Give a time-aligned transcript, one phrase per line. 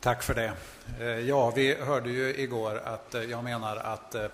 [0.00, 0.52] Tack för det.
[1.00, 4.26] Eh, ja, vi hörde ju igår att eh, jag menar att eh,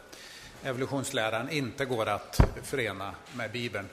[0.65, 3.89] evolutionsläran inte går att förena med Bibeln.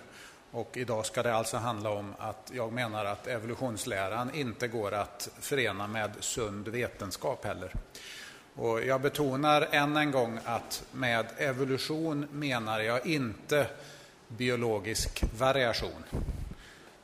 [0.52, 5.30] Och idag ska det alltså handla om att jag menar att evolutionsläran inte går att
[5.40, 7.74] förena med sund vetenskap heller.
[8.56, 13.68] Och jag betonar än en gång att med evolution menar jag inte
[14.28, 16.04] biologisk variation.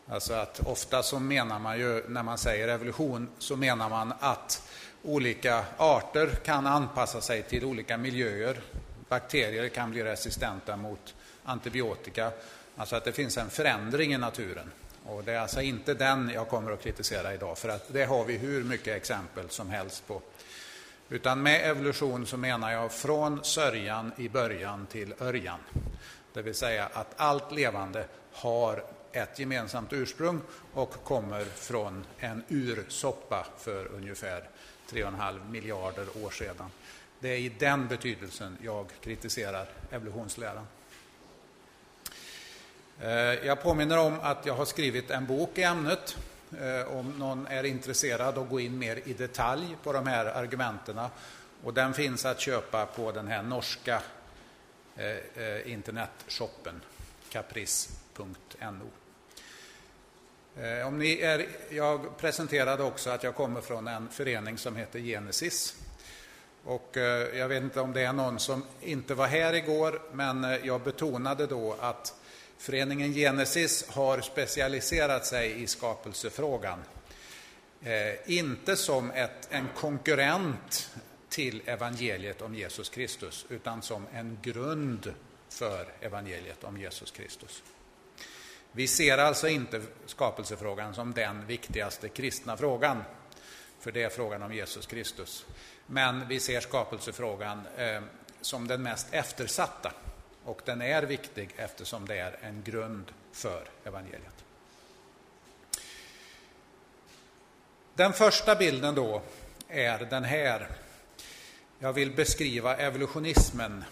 [0.10, 4.70] Alltså att ofta så menar man ju, när man säger evolution, så menar man att
[5.04, 8.62] olika arter kan anpassa sig till olika miljöer.
[9.09, 12.31] Bakterier kan bli resistenta mot antibiotika.
[12.78, 14.72] Alltså att det finns en förändring i naturen.
[15.05, 18.26] Och det är alltså inte den jag kommer att kritisera idag, för att det har
[18.26, 20.22] vi hur mycket exempel som helst på.
[21.09, 25.59] Utan med evolution så menar jag från sörjan i början till örjan.
[26.34, 28.84] Det vill säga att allt levande har
[29.17, 30.41] ett gemensamt ursprung
[30.73, 34.49] och kommer från en ursoppa för ungefär
[34.89, 36.71] 3,5 miljarder år sedan.
[37.20, 40.67] Det är i den betydelsen jag kritiserar evolutionsläran.
[43.02, 43.09] Eh,
[43.47, 46.17] jag påminner om att jag har skrivit en bok i ämnet.
[46.59, 50.99] Eh, om någon är intresserad att gå in mer i detalj på de här argumenten
[51.64, 54.02] Och den finns att köpa på den här norska
[54.95, 56.81] eh, internetshoppen
[57.30, 58.89] caprice.no.
[60.61, 64.99] Eh, om ni är, jag presenterade också att jag kommer från en förening som heter
[64.99, 65.75] Genesis.
[66.64, 70.44] Och eh, jag vet inte om det är någon som inte var här igår, men
[70.44, 72.14] eh, jag betonade då att
[72.58, 76.80] Föreningen Genesis har specialiserat sig i skapelsefrågan.
[78.25, 80.92] Inte som ett, en konkurrent
[81.30, 85.14] till evangeliet om Jesus Kristus, utan som en grund
[85.49, 87.64] för evangeliet om Jesus Kristus.
[88.72, 93.04] Vi ser alltså inte skapelsefrågan som den viktigaste kristna frågan,
[93.80, 95.46] för det är frågan om Jesus Kristus.
[95.86, 98.02] Men vi ser skapelsefrågan eh,
[98.42, 99.92] som den mest eftersatta
[100.44, 104.45] och den är viktig eftersom det är en grund för evangeliet.
[107.95, 109.22] Den första bilden då
[109.67, 110.67] är den här.
[111.80, 113.83] Jag vill beskriva evolutionismen.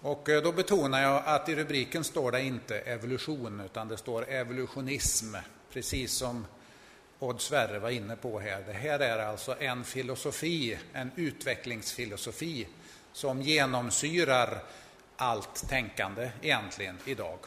[0.00, 4.28] Och eh, då betonar jag att i rubriken står det inte evolution, utan det står
[4.28, 5.34] evolutionism,
[5.72, 6.46] precis som
[7.18, 8.64] Odd Sverre var inne på här.
[8.66, 12.68] Det här är alltså en filosofi, en utvecklingsfilosofi,
[13.12, 14.62] som genomsyrar
[15.16, 17.38] allt tänkande egentligen idag.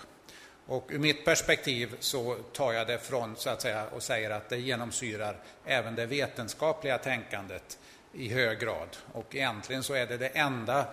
[0.65, 4.49] Och ur mitt perspektiv så tar jag det från så att säga och säger att
[4.49, 7.79] det genomsyrar även det vetenskapliga tänkandet
[8.13, 8.97] i hög grad.
[9.13, 10.85] Och egentligen så är det det enda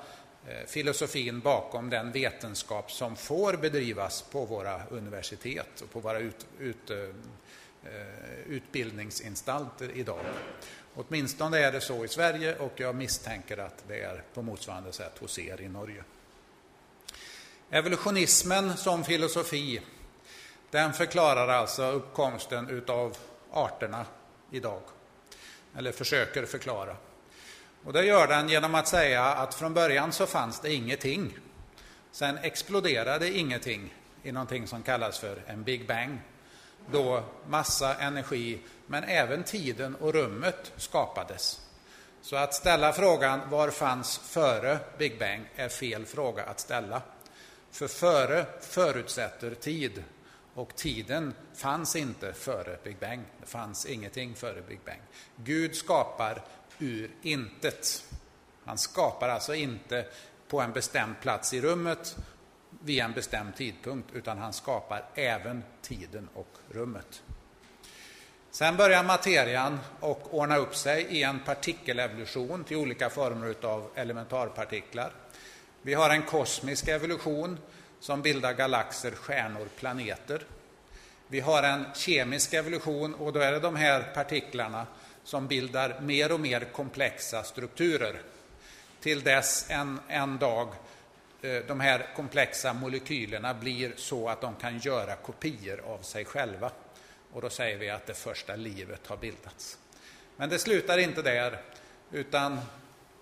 [0.48, 6.46] Eh, filosofin bakom den vetenskap som får bedrivas på våra universitet och på våra ut,
[6.58, 10.20] ut, eh, eh, utbildningsanstalter idag.
[10.94, 15.18] Åtminstone är det så i Sverige och jag misstänker att det är på motsvarande sätt
[15.18, 16.04] hos er i Norge.
[17.70, 19.80] Evolutionismen som filosofi,
[20.70, 23.16] den förklarar alltså uppkomsten utav
[23.52, 24.06] arterna
[24.50, 24.82] idag.
[25.76, 26.96] Eller försöker förklara.
[27.86, 31.38] Och det gör den genom att säga att från början så fanns det ingenting.
[32.10, 36.18] Sen exploderade ingenting i någonting som kallas för en Big Bang.
[36.92, 41.60] Då massa, energi, men även tiden och rummet skapades.
[42.22, 47.02] Så att ställa frågan var fanns före Big Bang är fel fråga att ställa.
[47.70, 50.04] För före förutsätter tid
[50.54, 53.22] och tiden fanns inte före Big Bang.
[53.40, 55.00] Det fanns ingenting före Big Bang.
[55.36, 56.42] Gud skapar
[56.78, 58.04] ur intet.
[58.64, 60.06] Han skapar alltså inte
[60.48, 62.16] på en bestämd plats i rummet
[62.84, 67.22] vid en bestämd tidpunkt, utan han skapar även tiden och rummet.
[68.50, 75.12] Sen börjar materian och ordna upp sig i en partikelevolution till olika former av elementarpartiklar.
[75.82, 77.58] Vi har en kosmisk evolution
[78.00, 80.42] som bildar galaxer, stjärnor, planeter.
[81.28, 84.86] Vi har en kemisk evolution och då är det de här partiklarna
[85.26, 88.22] som bildar mer och mer komplexa strukturer.
[89.00, 90.68] Till dess en, en dag
[91.42, 96.70] eh, de här komplexa molekylerna blir så att de kan göra kopior av sig själva.
[97.32, 99.78] Och då säger vi att det första livet har bildats.
[100.36, 101.60] Men det slutar inte där,
[102.12, 102.60] utan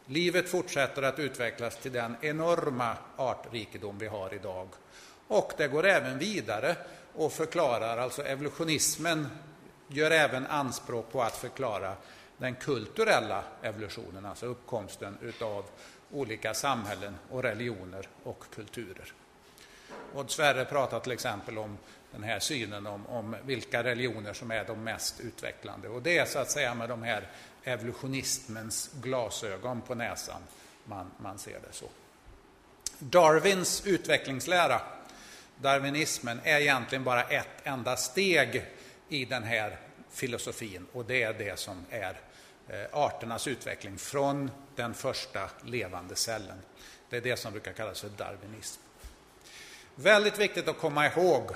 [0.07, 4.69] Livet fortsätter att utvecklas till den enorma artrikedom vi har idag.
[5.29, 6.77] Och det går även vidare
[7.13, 9.29] och förklarar, alltså evolutionismen
[9.95, 11.97] gör även anspråk på att förklara
[12.39, 15.65] den kulturella evolutionen, alltså uppkomsten utav
[16.13, 19.13] olika samhällen och religioner och kulturer.
[20.15, 21.79] Odd Sverre pratar till exempel om
[22.13, 25.89] den här synen om, om vilka religioner som är de mest utvecklande.
[25.89, 27.29] Och det är så att säga med de här
[27.65, 30.43] evolutionismens glasögon på näsan
[30.85, 31.87] man, man ser det så.
[32.99, 34.81] Darwins utvecklingslära,
[35.57, 38.67] darwinismen, är egentligen bara ett enda steg
[39.09, 39.79] i den här
[40.11, 42.21] filosofin och det är det som är
[42.69, 46.59] eh, arternas utveckling från den första levande cellen.
[47.11, 48.81] Det är det som brukar kallas för darwinism.
[49.95, 51.51] Väldigt viktigt att komma ihåg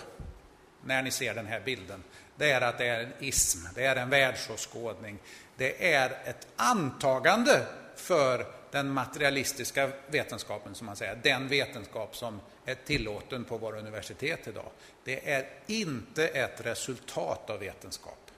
[0.85, 2.03] när ni ser den här bilden,
[2.37, 5.19] det är att det är en ism, det är en världsåskådning.
[5.57, 7.67] Det är ett antagande
[7.97, 14.49] för den materialistiska vetenskapen, som man säger, den vetenskap som är tillåten på våra universitet
[14.49, 14.71] idag.
[15.05, 18.31] Det är inte ett resultat av vetenskap.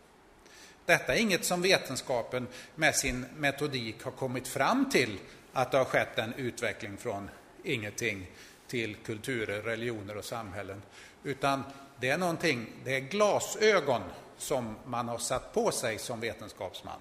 [0.85, 5.19] Detta är inget som vetenskapen med sin metodik har kommit fram till,
[5.53, 7.31] att det har skett en utveckling från
[7.65, 8.31] ingenting
[8.67, 10.83] till kulturer, religioner och samhällen.
[11.25, 11.63] Utan
[12.01, 14.03] det är någonting, det är glasögon
[14.39, 17.01] som man har satt på sig som vetenskapsman.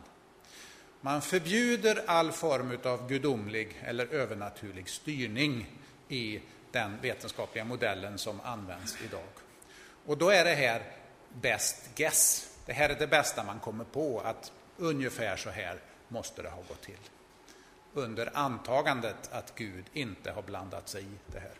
[1.01, 5.67] Man förbjuder all form av gudomlig eller övernaturlig styrning
[6.07, 6.41] i
[6.71, 9.29] den vetenskapliga modellen som används idag.
[10.05, 10.83] Och då är det här
[11.29, 12.49] best guess.
[12.65, 16.61] Det här är det bästa man kommer på, att ungefär så här måste det ha
[16.67, 16.99] gått till.
[17.93, 21.53] Under antagandet att Gud inte har blandat sig i det här.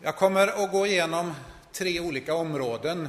[0.00, 1.34] Jag kommer att gå igenom
[1.72, 3.08] tre olika områden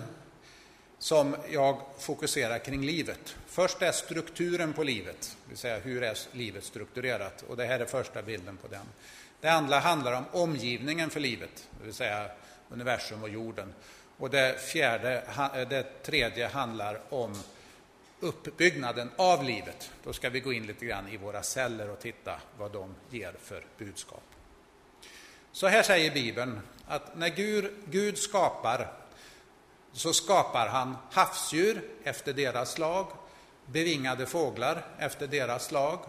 [0.99, 3.35] som jag fokuserar kring livet.
[3.47, 7.43] Först är strukturen på livet, det vill säga hur är livet strukturerat?
[7.47, 8.85] Och det här är första bilden på den.
[9.41, 12.29] Det andra handlar om omgivningen för livet, det vill säga
[12.69, 13.73] universum och jorden.
[14.17, 15.23] Och det, fjärde,
[15.69, 17.35] det tredje handlar om
[18.19, 19.91] uppbyggnaden av livet.
[20.03, 23.33] Då ska vi gå in lite grann i våra celler och titta vad de ger
[23.43, 24.23] för budskap.
[25.51, 28.93] Så här säger Bibeln att när Gud, Gud skapar
[29.97, 33.07] så skapar han havsdjur efter deras slag,
[33.65, 35.99] bevingade fåglar efter deras slag,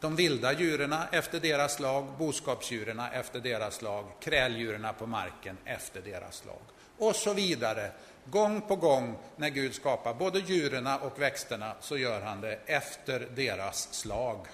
[0.00, 6.36] de vilda djuren efter deras slag, boskapsdjuren efter deras slag, kräldjuren på marken efter deras
[6.36, 6.62] slag.
[6.98, 7.90] Och så vidare.
[8.24, 13.28] Gång på gång när Gud skapar både djuren och växterna så gör han det efter
[13.34, 14.46] deras slag.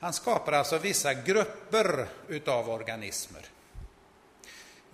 [0.00, 3.42] Han skapar alltså vissa grupper utav organismer.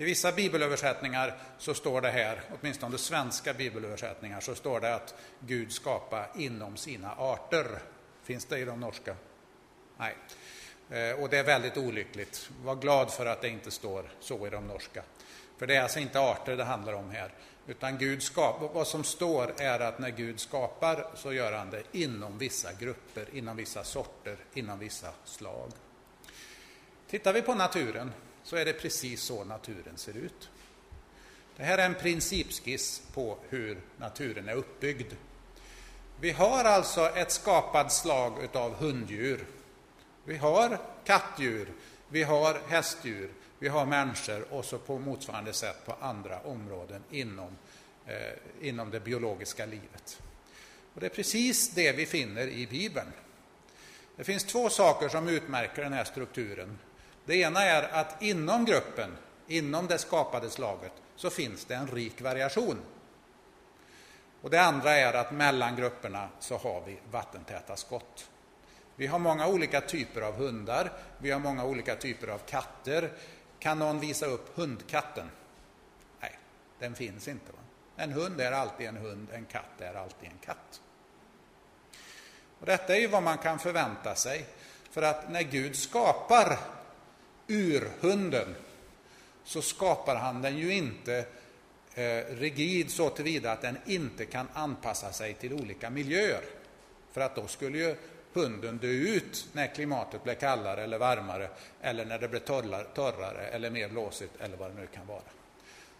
[0.00, 5.72] I vissa bibelöversättningar så står det här, åtminstone svenska bibelöversättningar, så står det att Gud
[5.72, 7.66] skapar inom sina arter.
[8.22, 9.16] Finns det i de norska?
[9.96, 10.16] Nej.
[10.90, 12.50] Eh, och det är väldigt olyckligt.
[12.64, 15.02] Var glad för att det inte står så i de norska.
[15.58, 17.32] För det är alltså inte arter det handlar om här.
[17.66, 21.82] Utan Gud skapar, vad som står är att när Gud skapar så gör han det
[21.92, 25.70] inom vissa grupper, inom vissa sorter, inom vissa slag.
[27.10, 28.12] Tittar vi på naturen
[28.48, 30.50] så är det precis så naturen ser ut.
[31.56, 35.12] Det här är en principskiss på hur naturen är uppbyggd.
[36.20, 39.46] Vi har alltså ett skapat slag av hunddjur.
[40.24, 41.72] Vi har kattdjur,
[42.08, 47.56] vi har hästdjur, vi har människor och så på motsvarande sätt på andra områden inom,
[48.06, 50.22] eh, inom det biologiska livet.
[50.94, 53.12] Och det är precis det vi finner i Bibeln.
[54.16, 56.78] Det finns två saker som utmärker den här strukturen.
[57.28, 59.16] Det ena är att inom gruppen,
[59.46, 62.78] inom det skapade slaget, så finns det en rik variation.
[64.42, 68.30] Och det andra är att mellan grupperna så har vi vattentäta skott.
[68.96, 73.12] Vi har många olika typer av hundar, vi har många olika typer av katter.
[73.58, 75.30] Kan någon visa upp hundkatten?
[76.20, 76.38] Nej,
[76.78, 77.52] den finns inte.
[77.52, 77.58] Va?
[77.96, 80.80] En hund är alltid en hund, en katt är alltid en katt.
[82.60, 84.46] Och detta är ju vad man kan förvänta sig.
[84.90, 86.58] För att när Gud skapar
[87.48, 88.54] urhunden
[89.44, 91.24] så skapar han den ju inte
[91.94, 96.42] eh, rigid så tillvida att den inte kan anpassa sig till olika miljöer.
[97.12, 97.96] För att då skulle ju
[98.32, 101.48] hunden dö ut när klimatet blir kallare eller varmare
[101.80, 105.22] eller när det blir torrare, torrare eller mer blåsigt eller vad det nu kan vara.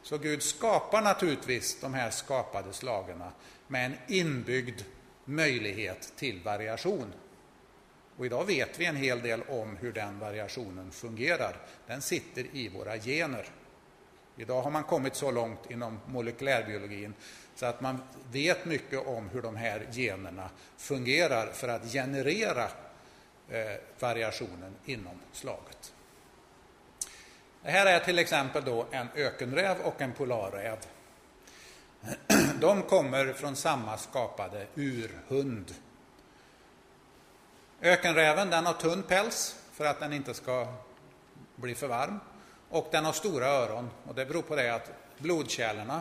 [0.03, 3.23] Så Gud skapar naturligtvis de här skapade slagen
[3.67, 4.81] med en inbyggd
[5.25, 7.13] möjlighet till variation.
[8.19, 11.57] Och idag vet vi en hel del om hur den variationen fungerar.
[11.87, 13.47] Den sitter i våra gener.
[14.37, 17.15] Idag har man kommit så långt inom molekylärbiologin
[17.55, 22.65] så att man vet mycket om hur de här generna fungerar för att generera
[23.49, 25.93] eh, variationen inom slaget.
[27.63, 30.79] Det här är till exempel då en ökenräv och en polarräv.
[32.61, 35.75] De kommer från samma skapade urhund
[37.83, 40.67] Ökenräven den har tunn päls för att den inte ska
[41.57, 42.21] bli för varm.
[42.71, 46.01] Och den har stora öron och det beror på det att blodkärlen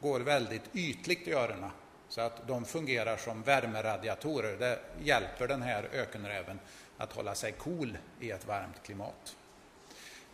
[0.00, 1.70] går väldigt ytligt i öronen.
[2.08, 4.56] Så att de fungerar som värmeradiatorer.
[4.56, 6.58] Det hjälper den här ökenräven
[6.98, 9.36] att hålla sig cool i ett varmt klimat.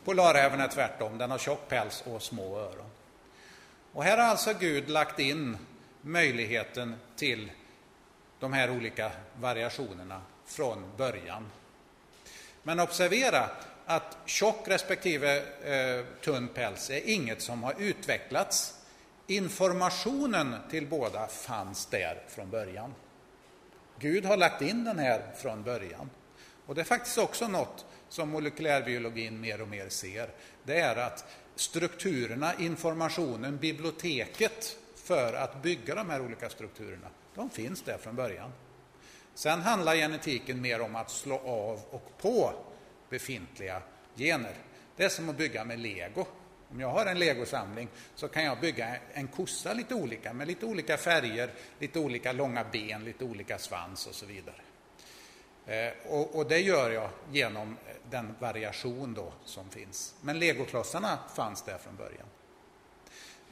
[0.05, 2.91] Polarräven är tvärtom, den har tjock päls och små öron.
[3.93, 5.57] Och här har alltså Gud lagt in
[6.01, 7.53] möjligheten till
[8.41, 11.47] de här olika variationerna från början.
[12.63, 13.51] Men observera
[13.87, 18.75] att tjock respektive eh, tunn päls är inget som har utvecklats.
[19.27, 22.95] Informationen till båda fanns där från början.
[23.99, 26.11] Gud har lagt in den här från början.
[26.67, 30.29] Och det är faktiskt också något som molekylärbiologin mer och mer ser.
[30.65, 31.25] Det är att
[31.57, 38.53] strukturerna, informationen, biblioteket för att bygga de här olika strukturerna, de finns där från början.
[39.35, 42.53] Sen handlar genetiken mer om att slå av och på
[43.11, 43.83] befintliga
[44.17, 44.55] gener.
[44.97, 46.27] Det är som att bygga med lego.
[46.71, 50.67] Om jag har en legosamling så kan jag bygga en kossa lite olika med lite
[50.67, 54.61] olika färger, lite olika långa ben, lite olika svans och så vidare.
[55.67, 57.77] Eh, och, och, det gör jag genom
[58.11, 60.15] den variation då som finns.
[60.21, 62.27] Men legoklossarna fanns där från början.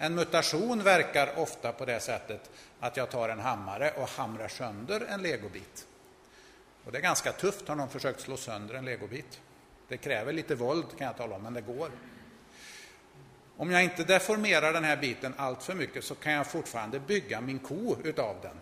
[0.02, 5.06] En mutation verkar ofta på det sättet att jag tar en hammare och hamrar sönder
[5.08, 5.86] en legobit.
[6.84, 9.40] Och det är ganska tufft, har någon försökt slå sönder en legobit.
[9.88, 11.90] Det kräver lite våld kan jag tala om, men det går.
[13.56, 17.40] Om jag inte deformerar den här biten allt för mycket så kan jag fortfarande bygga
[17.40, 18.56] min ko utav den.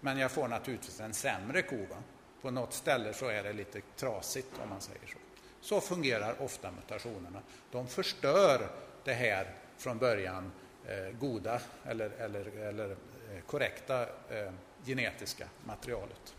[0.00, 1.76] Men jag får naturligtvis en sämre ko.
[1.76, 1.96] Va?
[2.42, 5.18] På något ställe så är det lite trasigt om man säger så.
[5.60, 7.40] Så fungerar ofta mutationerna.
[7.70, 8.68] De förstör
[9.04, 10.52] det här från början
[10.88, 14.52] Eh, goda eller, eller, eller eh, korrekta eh,
[14.84, 16.34] genetiska materialet.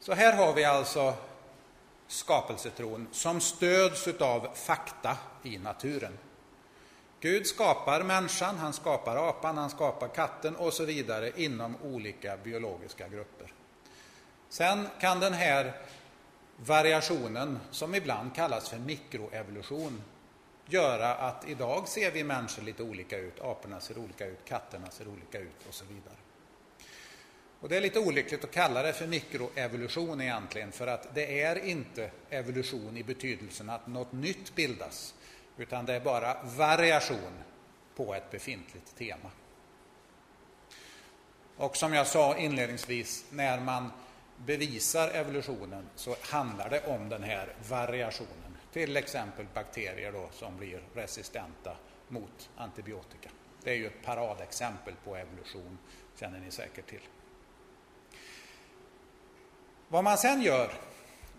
[0.00, 1.14] Så här har vi alltså
[2.06, 6.18] skapelsetron som stöds av fakta i naturen.
[7.20, 13.08] Gud skapar människan, han skapar apan, han skapar katten och så vidare inom olika biologiska
[13.08, 13.52] grupper.
[14.48, 15.72] Sen kan den här
[16.56, 20.02] variationen, som ibland kallas för mikroevolution,
[20.72, 25.08] göra att idag ser vi människor lite olika ut, aporna ser olika ut, katterna ser
[25.08, 26.16] olika ut och så vidare.
[27.60, 31.64] Och det är lite olyckligt att kalla det för mikroevolution egentligen, för att det är
[31.64, 35.14] inte evolution i betydelsen att något nytt bildas,
[35.56, 37.32] utan det är bara variation
[37.96, 39.30] på ett befintligt tema.
[41.56, 43.90] Och som jag sa inledningsvis, när man
[44.36, 48.51] bevisar evolutionen så handlar det om den här variationen.
[48.72, 51.76] Till exempel bakterier då, som blir resistenta
[52.08, 53.30] mot antibiotika.
[53.62, 55.78] Det är ju ett paradexempel på evolution,
[56.16, 57.00] känner ni säkert till.
[59.88, 60.72] Vad man sen gör,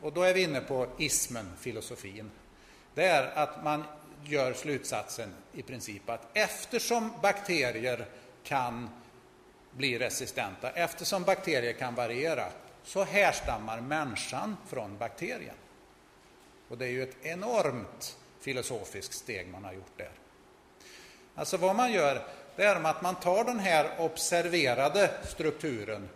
[0.01, 2.31] och då är vi inne på ismen, filosofin,
[2.93, 3.83] det är att man
[4.23, 8.05] gör slutsatsen i princip att eftersom bakterier
[8.43, 8.89] kan
[9.71, 12.45] bli resistenta, eftersom bakterier kan variera,
[12.83, 15.55] så härstammar människan från bakterien.
[16.73, 20.11] Och det är ju ett enormt filosofiskt steg man har gjort där.
[21.35, 22.21] Alltså vad man gör,
[22.55, 26.09] det är att man tar den här observerade strukturen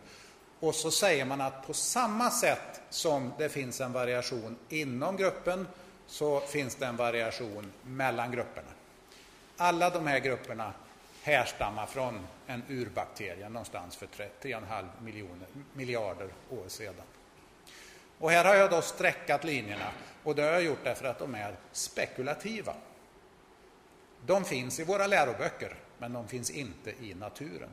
[0.60, 5.68] och så säger man att på samma sätt som det finns en variation inom gruppen
[6.08, 8.70] så finns det en variation mellan grupperna.
[9.58, 10.74] Alla de här grupperna
[11.24, 17.06] härstammar från en urbakterie någonstans för 3,5 miljoner, miljarder år sedan.
[18.20, 19.92] Och här har jag då sträckat linjerna
[20.28, 22.74] och det har jag gjort därför att de är spekulativa.
[24.26, 27.70] De finns i våra läroböcker, men de finns inte i naturen.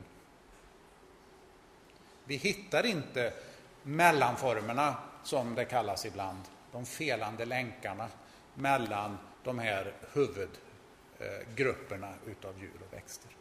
[2.25, 3.33] Vi hittar inte
[3.83, 8.07] mellanformerna, som det kallas ibland, de felande länkarna
[8.53, 13.31] mellan de här huvudgrupperna eh, utav djur och växter.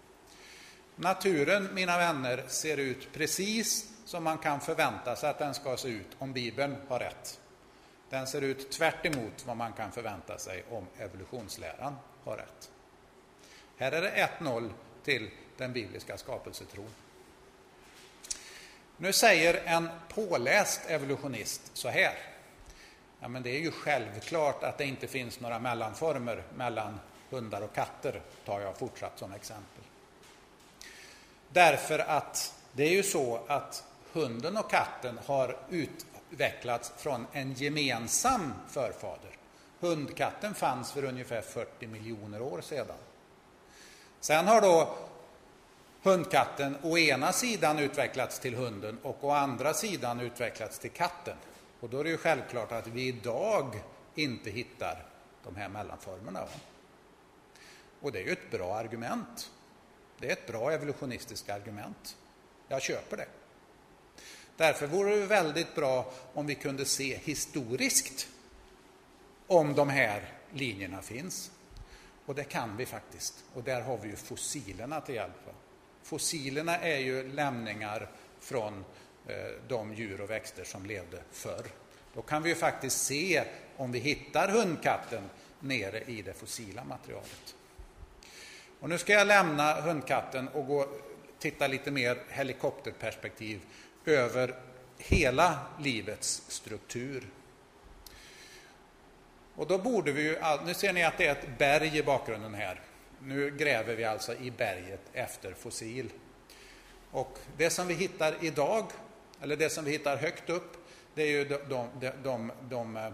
[0.96, 5.88] Naturen, mina vänner, ser ut precis som man kan förvänta sig att den ska se
[5.88, 7.40] ut om Bibeln har rätt.
[8.14, 12.70] Den ser ut tvärt vad man kan förvänta sig om evolutionsläran har rätt.
[13.76, 14.70] Här är det 1-0
[15.04, 16.90] till den bibliska skapelsetron.
[18.96, 22.14] Nu säger en påläst evolutionist så här.
[23.20, 27.74] Ja, men det är ju självklart att det inte finns några mellanformer mellan hundar och
[27.74, 29.84] katter, tar jag fortsatt som exempel.
[31.48, 35.56] Därför att det är ju så att hunden och katten har
[36.34, 39.30] utvecklats från en gemensam förfader.
[39.80, 42.96] Hundkatten fanns för ungefär 40 miljoner år sedan.
[44.20, 44.96] Sen har då
[46.02, 51.36] hundkatten å ena sidan utvecklats till hunden och å andra sidan utvecklats till katten.
[51.80, 53.82] Och då är det ju självklart att vi idag
[54.14, 55.06] inte hittar
[55.44, 56.44] de här mellanformerna.
[58.00, 59.50] Och det är ju ett bra argument.
[60.18, 62.16] Det är ett bra evolutionistiskt argument.
[62.68, 63.26] Jag köper det.
[64.56, 68.28] Därför vore det väldigt bra om vi kunde se historiskt
[69.46, 71.50] om de här linjerna finns.
[72.26, 73.44] Och det kan vi faktiskt.
[73.54, 75.50] Och där har vi ju fossilerna till hjälp.
[76.02, 78.84] Fossilerna är ju lämningar från
[79.26, 79.36] eh,
[79.68, 81.66] de djur och växter som levde förr.
[82.14, 83.44] Då kan vi ju faktiskt se
[83.76, 85.22] om vi hittar hundkatten
[85.60, 87.54] nere i det fossila materialet.
[88.80, 90.88] Och nu ska jag lämna hundkatten och gå,
[91.38, 93.60] titta lite mer helikopterperspektiv
[94.04, 94.54] över
[94.98, 97.28] hela livets struktur.
[99.56, 102.54] Och då borde vi ju, nu ser ni att det är ett berg i bakgrunden
[102.54, 102.80] här.
[103.22, 106.10] Nu gräver vi alltså i berget efter fossil.
[107.10, 108.86] Och det som vi hittar idag,
[109.40, 110.76] eller det som vi hittar högt upp,
[111.14, 113.12] det är ju de, de, de, de,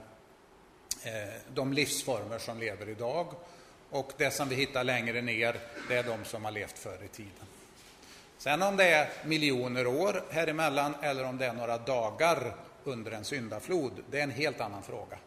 [1.54, 3.34] de eh, livsformer som lever idag.
[3.90, 7.08] Och det som vi hittar längre ner, det är de som har levt förr i
[7.08, 7.49] tiden.
[8.40, 12.54] Sen om det är miljoner år här emellan eller om det är några dagar
[12.84, 15.18] under en syndaflod, det är en helt annan fråga.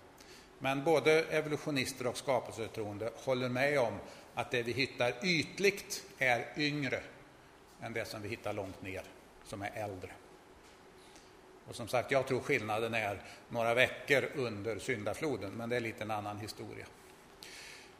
[0.60, 3.94] Men både evolutionister och skapelsetroende håller med om
[4.34, 7.00] att det vi hittar ytligt är yngre
[7.82, 9.04] än det som vi hittar långt ner,
[9.46, 10.10] som är äldre.
[11.68, 16.04] Och som sagt, jag tror skillnaden är några veckor under syndafloden, men det är lite
[16.04, 16.86] en annan historia.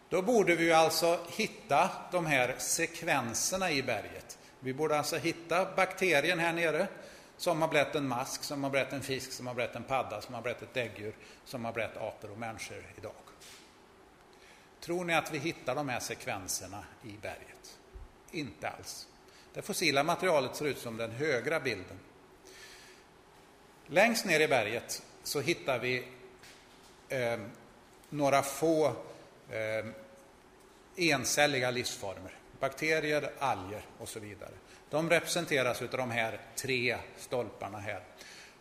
[0.10, 4.38] Då borde vi alltså hitta de här sekvenserna i berget.
[4.64, 6.88] Vi borde alltså hitta bakterien här nere
[7.38, 10.22] som har blivit en mask, som har blivit en fisk, som har blivit en padda,
[10.22, 11.16] som har blivit ett däggdjur,
[11.46, 13.12] som har blivit apor och människor idag.
[14.80, 17.80] Tror ni att vi hittar de här sekvenserna i berget?
[18.32, 19.08] Inte alls.
[19.54, 22.00] Det fossila materialet ser ut som den högra bilden.
[23.88, 26.08] Längst ner i berget så hittar vi
[27.10, 27.40] eh,
[28.10, 28.86] några få
[29.50, 29.86] eh,
[30.96, 32.43] encelliga livsformer.
[32.64, 34.52] Bakterier, alger och så vidare.
[34.90, 38.04] De representeras av de här tre stolparna här.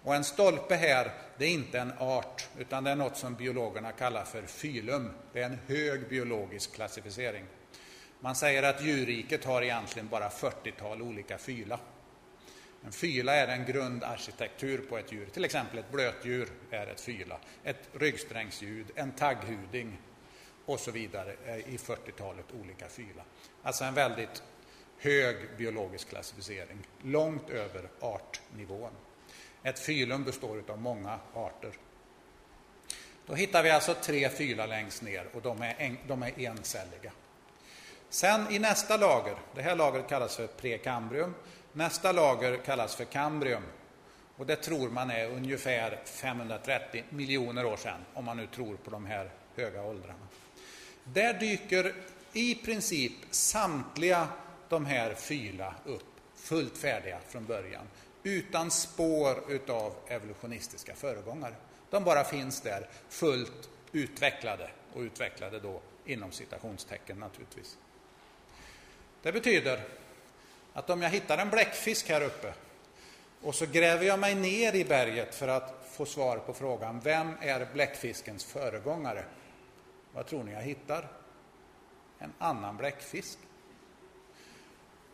[0.02, 3.92] Och en stolpe här, det är inte en art, utan det är något som biologerna
[3.92, 5.10] kallar för filum.
[5.32, 7.44] Det är en hög biologisk klassificering.
[8.20, 11.80] Man säger att djurriket har egentligen bara 40-tal olika fyla.
[12.84, 15.26] En fyla är en grundarkitektur på ett djur.
[15.26, 17.38] Till exempel ett blötdjur är ett fyla.
[17.64, 19.98] Ett ryggsträngsljud, en tagghuding
[20.66, 23.22] och så vidare eh, i 40-talet olika fyla.
[23.62, 24.42] Alltså en väldigt
[24.98, 28.92] hög biologisk klassificering, långt över artnivån.
[29.62, 31.72] Ett fylum består av många arter.
[33.26, 37.12] Då hittar vi alltså tre fyla längst ner och de är, en, de är encelliga.
[38.08, 41.34] Sen i nästa lager, det här lagret kallas för prekambrium,
[41.72, 43.62] nästa lager kallas för kambrium.
[44.36, 48.90] Och det tror man är ungefär 530 miljoner år sedan, om man nu tror på
[48.90, 50.28] de här höga åldrarna.
[51.04, 51.94] Där dyker
[52.32, 54.28] i princip samtliga
[54.68, 57.86] de här fyra upp, fullt färdiga från början,
[58.22, 61.54] utan spår utav evolutionistiska föregångare.
[61.90, 67.76] De bara finns där, fullt utvecklade, och utvecklade då inom citationstecken naturligtvis.
[69.22, 69.80] Det betyder
[70.72, 72.54] att om jag hittar en bläckfisk här uppe
[73.42, 77.32] och så gräver jag mig ner i berget för att få svar på frågan vem
[77.40, 79.24] är bläckfiskens föregångare?
[80.12, 81.08] Vad tror ni jag hittar?
[82.18, 83.38] En annan bläckfisk.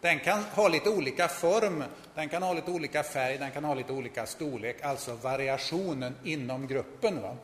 [0.00, 1.84] Den kan ha lite olika form,
[2.14, 6.66] den kan ha lite olika färg, den kan ha lite olika storlek, alltså variationen inom
[6.66, 7.22] gruppen.
[7.22, 7.36] Va?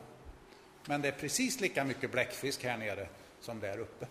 [0.85, 3.07] Men det är precis lika mycket bläckfisk här nere
[3.39, 4.07] som där uppe.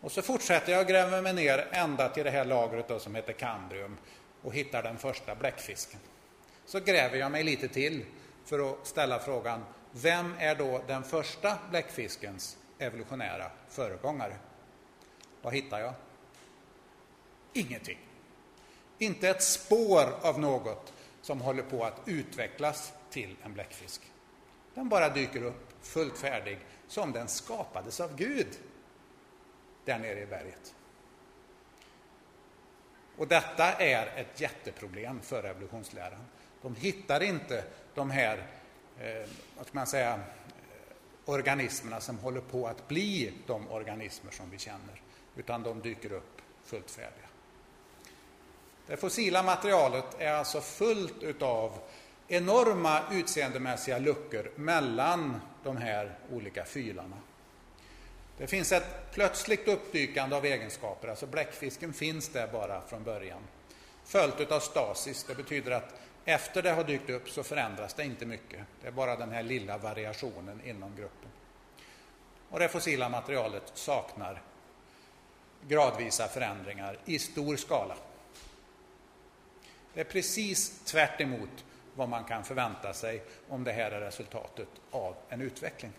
[0.00, 3.32] Och så fortsätter jag gräva mig ner ända till det här lagret då, som heter
[3.32, 3.96] kambrium
[4.42, 6.00] och hittar den första bläckfisken.
[6.66, 8.04] Så gräver jag mig lite till
[8.44, 14.36] för att ställa frågan, vem är då den första bläckfiskens evolutionära föregångare?
[15.42, 15.94] Vad hittar jag?
[17.52, 17.98] Ingenting.
[18.98, 24.02] Inte ett spår av något som håller på att utvecklas till en bläckfisk.
[24.74, 28.58] Den bara dyker upp fullt färdig som den skapades av Gud
[29.84, 30.74] där nere i berget.
[33.16, 36.26] Och detta är ett jätteproblem för evolutionsläran.
[36.62, 38.46] De hittar inte de här
[39.00, 40.20] eh, vad ska man säga,
[41.24, 45.02] organismerna som håller på att bli de organismer som vi känner,
[45.36, 47.26] utan de dyker upp fullt färdiga.
[48.86, 51.78] Det fossila materialet är alltså fullt av
[52.28, 57.16] enorma utseendemässiga luckor mellan de här olika fylarna.
[58.38, 63.42] Det finns ett plötsligt uppdykande av egenskaper, alltså bläckfisken finns där bara från början.
[64.04, 68.26] Följt av stasis, det betyder att efter det har dykt upp så förändras det inte
[68.26, 68.60] mycket.
[68.80, 71.30] Det är bara den här lilla variationen inom gruppen.
[72.50, 74.42] och det fossila materialet saknar
[75.68, 77.96] gradvisa förändringar i stor skala.
[79.94, 84.68] Det är precis tvärt emot vad man kan förvänta sig om det här är resultatet
[84.90, 85.92] av en utveckling.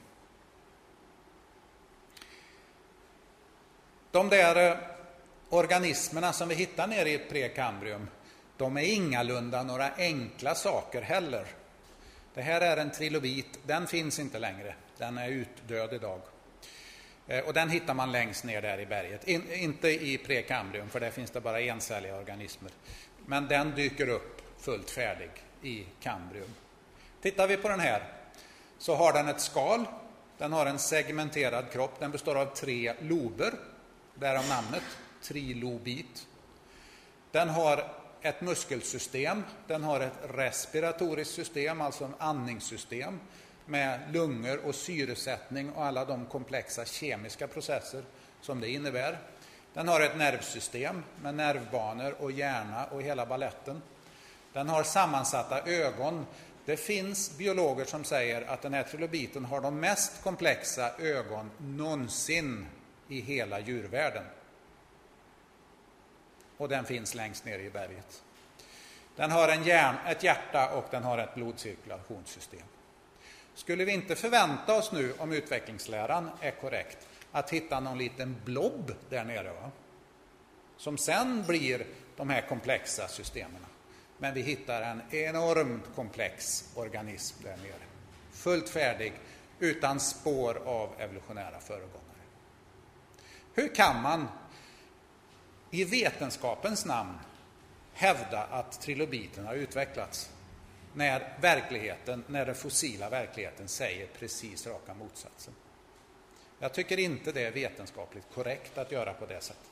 [4.11, 4.77] De där eh,
[5.49, 8.07] organismerna som vi hittar nere i prekambrium,
[8.63, 11.47] de är ingalunda några enkla saker heller.
[12.33, 16.21] Det här är en trilobit, den finns inte längre, den är utdöd idag.
[17.27, 19.27] Eh, och den hittar man längst ner där i berget.
[19.27, 22.71] In, inte i prekambrium, för där finns det bara encelliga organismer.
[23.25, 26.53] Men den dyker upp fullt färdig i kambrium.
[27.21, 28.03] Tittar vi på den här
[28.77, 29.85] så har den ett skal,
[30.37, 33.53] den har en segmenterad kropp, den består av tre lober,
[34.15, 34.83] därav namnet
[35.21, 36.27] trilobit.
[37.31, 43.19] Den har ett muskelsystem, den har ett respiratoriskt system, alltså ett andningssystem
[43.65, 48.03] med lungor och syresättning och alla de komplexa kemiska processer
[48.41, 49.17] som det innebär.
[49.73, 53.81] Den har ett nervsystem med nervbanor och hjärna och hela balletten.
[54.53, 56.25] Den har sammansatta ögon.
[56.65, 62.65] Det finns biologer som säger att den här trilobiten har de mest komplexa ögon någonsin
[63.07, 64.23] i hela djurvärlden.
[66.57, 68.23] Och den finns längst ner i berget.
[69.15, 72.67] Den har en hjärn, ett hjärta och den har ett blodcirkulationssystem.
[73.53, 78.93] Skulle vi inte förvänta oss nu, om utvecklingsläran är korrekt, att hitta någon liten blob
[79.09, 79.53] där nere?
[79.53, 79.71] Va?
[80.77, 81.85] Som sen blir
[82.15, 83.65] de här komplexa systemen.
[84.17, 87.83] Men vi hittar en enormt komplex organism där nere.
[88.31, 89.13] Fullt färdig,
[89.59, 91.99] utan spår av evolutionära föregångare.
[93.53, 94.27] Hur kan man
[95.73, 97.19] i vetenskapens namn
[97.93, 100.29] hävda att trilobiten har utvecklats
[100.93, 105.53] när verkligheten, när den fossila verkligheten säger precis raka motsatsen?
[106.59, 109.71] Jag tycker inte det är vetenskapligt korrekt att göra på det sättet.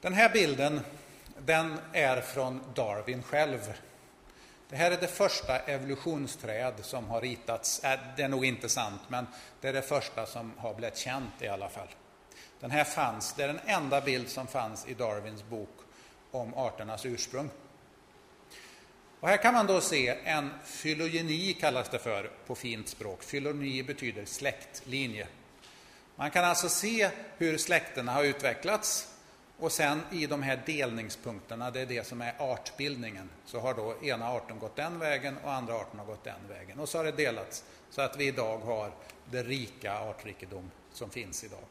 [0.00, 0.80] Den här bilden
[1.38, 3.72] den är från Darwin själv.
[4.68, 7.84] Det här är det första evolutionsträd som har ritats.
[7.84, 9.26] Äh, det är nog inte sant, men
[9.60, 11.88] det är det första som har blivit känt i alla fall.
[12.60, 15.78] Den här fanns, det är den enda bild som fanns i Darwins bok
[16.30, 17.50] om arternas ursprung.
[19.20, 23.22] Och här kan man då se en fylogeni, kallas det för på fint språk.
[23.22, 25.26] Fylogeni betyder släktlinje.
[26.16, 29.13] Man kan alltså se hur släkterna har utvecklats
[29.58, 33.94] och sen i de här delningspunkterna, det är det som är artbildningen, så har då
[34.02, 36.80] ena arten gått den vägen och andra arten har gått den vägen.
[36.80, 38.92] Och så har det delats så att vi idag har
[39.30, 41.64] det rika artrikedom som finns idag.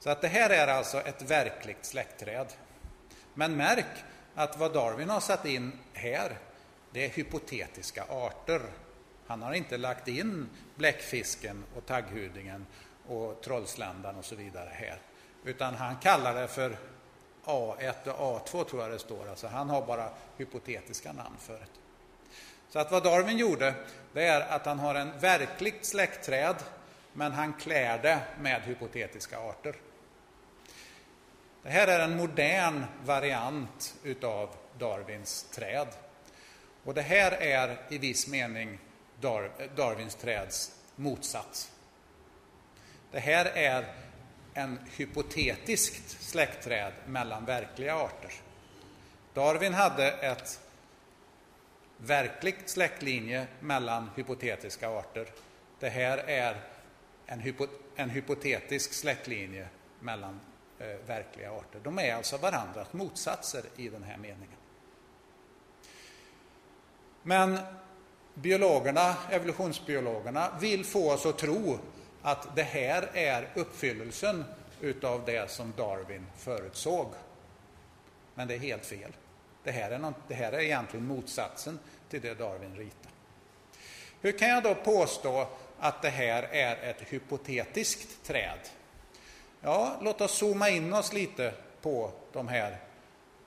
[0.00, 2.46] Så att det här är alltså ett verkligt släktträd.
[3.34, 4.04] Men märk
[4.34, 6.38] att vad Darwin har satt in här,
[6.92, 8.60] det är hypotetiska arter.
[9.26, 12.66] Han har inte lagt in bläckfisken och tagghudingen
[13.08, 14.98] och trollsländan och så vidare här.
[15.48, 16.76] Utan han kallar det för
[17.44, 19.28] A1 och A2 tror jag det står.
[19.28, 21.66] Alltså han har bara hypotetiska namn för det.
[22.68, 23.74] Så att vad Darwin gjorde,
[24.12, 26.56] det är att han har en verkligt släktträd,
[27.12, 29.76] men han klär det med hypotetiska arter.
[31.62, 35.88] Det här är en modern variant utav Darwins träd.
[36.84, 38.78] Och det här är i viss mening
[39.76, 41.70] Darwins träds motsats.
[43.10, 43.94] Det här är
[44.58, 48.32] en hypotetiskt släktträd mellan verkliga arter.
[49.34, 50.60] Darwin hade ett
[51.96, 55.28] verkligt släktlinje mellan hypotetiska arter.
[55.80, 56.56] Det här är
[57.26, 57.66] en, hypo,
[57.96, 59.68] en hypotetisk släktlinje
[60.00, 60.40] mellan
[60.78, 61.80] eh, verkliga arter.
[61.82, 64.58] De är alltså varandras motsatser i den här meningen.
[67.22, 67.58] Men
[68.34, 71.78] biologerna, evolutionsbiologerna vill få oss att tro
[72.30, 74.44] att det här är uppfyllelsen
[74.80, 77.06] utav det som Darwin förutsåg.
[78.34, 79.12] Men det är helt fel.
[79.64, 83.14] Det här är, något, det här är egentligen motsatsen till det Darwin ritade.
[84.20, 88.58] Hur kan jag då påstå att det här är ett hypotetiskt träd?
[89.60, 92.76] Ja, låt oss zooma in oss lite på de här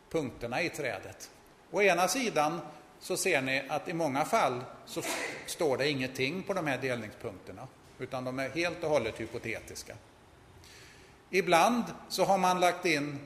[0.10, 1.32] punkterna i trädet.
[1.72, 2.62] Å ena sidan
[3.00, 5.02] så ser ni att i många fall så
[5.46, 7.68] står det ingenting på de här delningspunkterna
[8.02, 9.96] utan de är helt och hållet hypotetiska.
[11.30, 13.20] Ibland så har man lagt in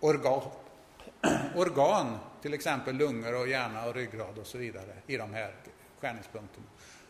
[0.00, 0.42] organ,
[1.56, 5.54] organ, till exempel lungor och hjärna och ryggrad och så vidare i de här
[6.00, 6.66] skärningspunkterna.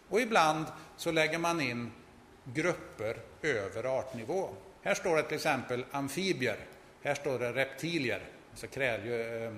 [0.08, 1.90] Och ibland så lägger man in
[2.44, 4.48] grupper över artnivå.
[4.82, 6.56] Här står det till exempel amfibier,
[7.02, 9.52] här står det reptilier, alltså kräldjur, eh,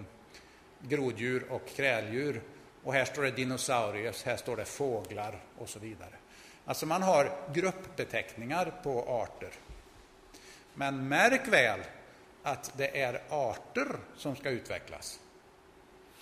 [0.80, 2.42] groddjur och kräldjur
[2.82, 6.14] och här står det dinosaurier, här står det fåglar och så vidare.
[6.64, 9.50] Alltså man har gruppbeteckningar på arter.
[10.74, 11.80] Men märk väl
[12.42, 15.20] att det är arter som ska utvecklas.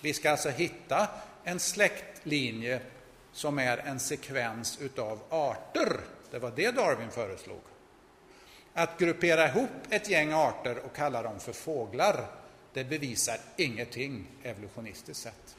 [0.01, 1.07] Vi ska alltså hitta
[1.43, 2.81] en släktlinje
[3.31, 5.99] som är en sekvens utav arter.
[6.31, 7.61] Det var det Darwin föreslog.
[8.73, 12.25] Att gruppera ihop ett gäng arter och kalla dem för fåglar,
[12.73, 15.55] det bevisar ingenting evolutionistiskt sett.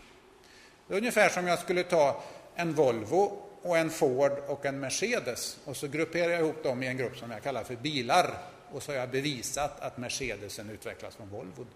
[0.88, 2.22] Det är ungefär som jag skulle ta
[2.54, 6.86] en Volvo och en Ford och en Mercedes och så grupperar jag ihop dem i
[6.86, 8.38] en grupp som jag kallar för bilar
[8.72, 11.66] och så har jag bevisat att Mercedesen utvecklas från Volvo.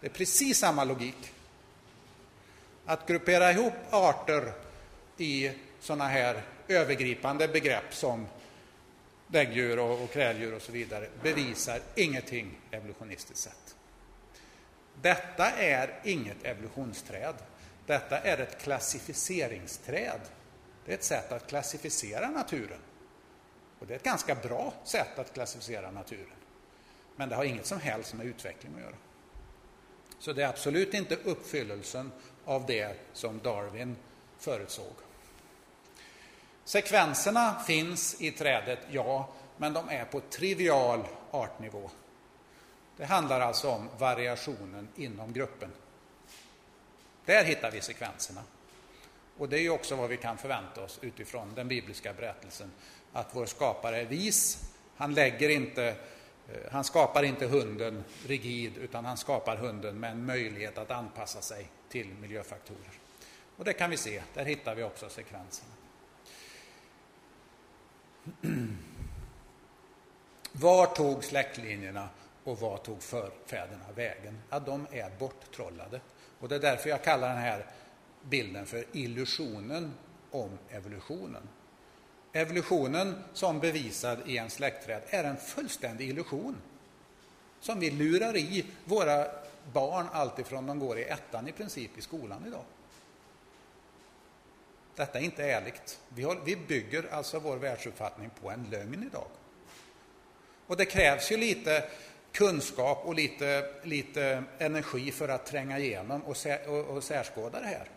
[0.00, 1.32] Det är precis samma logik.
[2.86, 4.52] Att gruppera ihop arter
[5.16, 8.26] i sådana här övergripande begrepp som
[9.26, 13.76] däggdjur och, och kräldjur och så vidare bevisar ingenting evolutionistiskt sett.
[15.02, 17.34] Detta är inget evolutionsträd.
[17.86, 20.20] Detta är ett klassificeringsträd.
[20.84, 22.80] Det är ett sätt att klassificera naturen.
[23.78, 26.36] Och det är ett ganska bra sätt att klassificera naturen.
[27.16, 28.96] Men det har inget som helst med utveckling att göra.
[30.18, 32.12] Så det är absolut inte uppfyllelsen
[32.44, 33.96] av det som Darwin
[34.38, 34.94] förutsåg.
[36.64, 41.90] Sekvenserna finns i trädet, ja, men de är på trivial artnivå.
[42.96, 45.72] Det handlar alltså om variationen inom gruppen.
[47.24, 48.42] Där hittar vi sekvenserna.
[49.42, 52.72] Och det är också vad vi kan förvänta oss utifrån den bibliska berättelsen.
[53.12, 54.70] Att vår skapare är vis.
[54.96, 55.84] Han, lägger inte,
[56.48, 61.40] eh, han skapar inte hunden rigid, utan han skapar hunden med en möjlighet att anpassa
[61.40, 62.90] sig till miljöfaktorer.
[63.56, 65.72] Och det kan vi se, där hittar vi också sekvenserna.
[70.52, 72.08] Var tog släktlinjerna
[72.44, 74.38] och var tog förfäderna vägen?
[74.50, 76.00] Ja, de är borttrollade.
[76.40, 77.66] Och det är därför jag kallar den här
[78.30, 79.94] bilden för illusionen
[80.30, 81.42] om evolutionen.
[82.32, 86.56] Evolutionen som bevisad i en släktträd är en fullständig illusion
[87.60, 89.26] som vi lurar i våra
[89.72, 92.64] barn alltifrån de går i ettan i princip i skolan idag.
[94.96, 96.00] Detta är inte ärligt.
[96.08, 99.26] Vi, har, vi bygger alltså vår världsuppfattning på en lögn idag.
[100.66, 101.84] Och det krävs ju lite
[102.32, 107.66] kunskap och lite, lite energi för att tränga igenom och, sä, och, och särskåda det
[107.66, 107.88] här.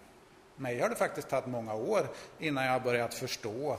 [0.56, 2.08] Mig har det faktiskt tagit många år
[2.40, 3.78] innan jag börjat förstå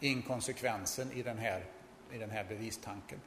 [0.00, 1.64] inkonsekvensen i den här,
[2.12, 3.20] i den här bevistanken.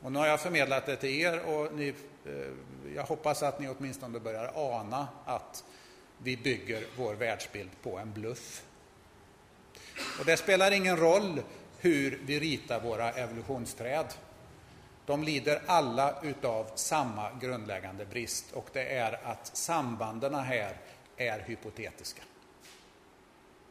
[0.00, 1.88] Och nu har jag förmedlat det till er och ni,
[2.26, 2.32] eh,
[2.94, 5.64] jag hoppas att ni åtminstone börjar ana att
[6.18, 8.64] vi bygger vår världsbild på en bluff.
[10.18, 11.42] Och det spelar ingen roll
[11.78, 14.06] hur vi ritar våra evolutionsträd.
[15.08, 20.76] De lider alla utav samma grundläggande brist och det är att sambanden här
[21.16, 22.22] är hypotetiska.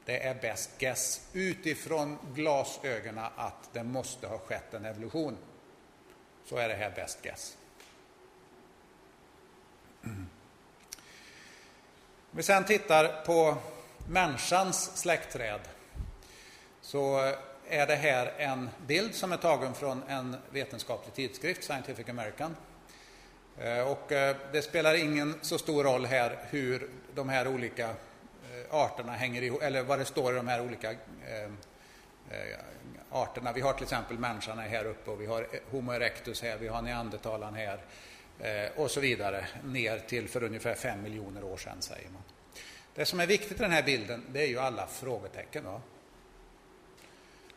[0.06, 5.38] Det är bäst guess utifrån glasögonen att det måste ha skett en evolution.
[6.46, 7.58] Så är det här bäst guess.
[10.04, 10.30] Om
[12.32, 13.58] vi sen tittar på
[14.10, 15.62] människans släktträd
[16.82, 17.34] så
[17.70, 22.56] är det här en bild som är tagen från en vetenskaplig tidskrift, Scientific American.
[23.58, 27.96] Eh, och eh, det spelar ingen så stor roll här hur de här olika eh,
[28.70, 30.96] arterna hänger ihop, eller vad det står i de här olika
[33.12, 33.54] arterna.
[33.54, 36.82] Vi har till exempel människan här uppe och vi har Homo erectus här, vi har
[36.82, 37.80] neandertalaren här
[38.76, 42.22] och så vidare ner till för ungefär 5 miljoner år sedan säger man.
[42.96, 45.64] Det som är viktigt i den här bilden det är ju alla frågetecken.
[45.64, 45.82] Då.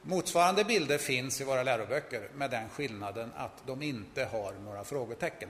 [0.02, 5.48] Motsvarande bilder finns i våra läroböcker med den skillnaden att de inte har några frågetecken.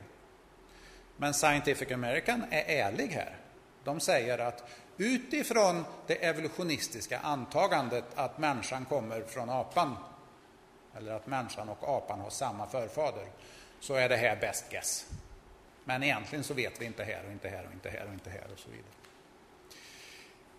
[1.16, 3.36] Men Scientific American är ärlig här.
[3.84, 9.96] De säger att utifrån det evolutionistiska antagandet att människan kommer från apan,
[10.96, 13.26] eller att människan och apan har samma förfader,
[13.80, 15.06] så är det här best guess.
[15.84, 18.30] Men egentligen så vet vi inte här och inte här och inte här och inte
[18.30, 18.92] här och så vidare.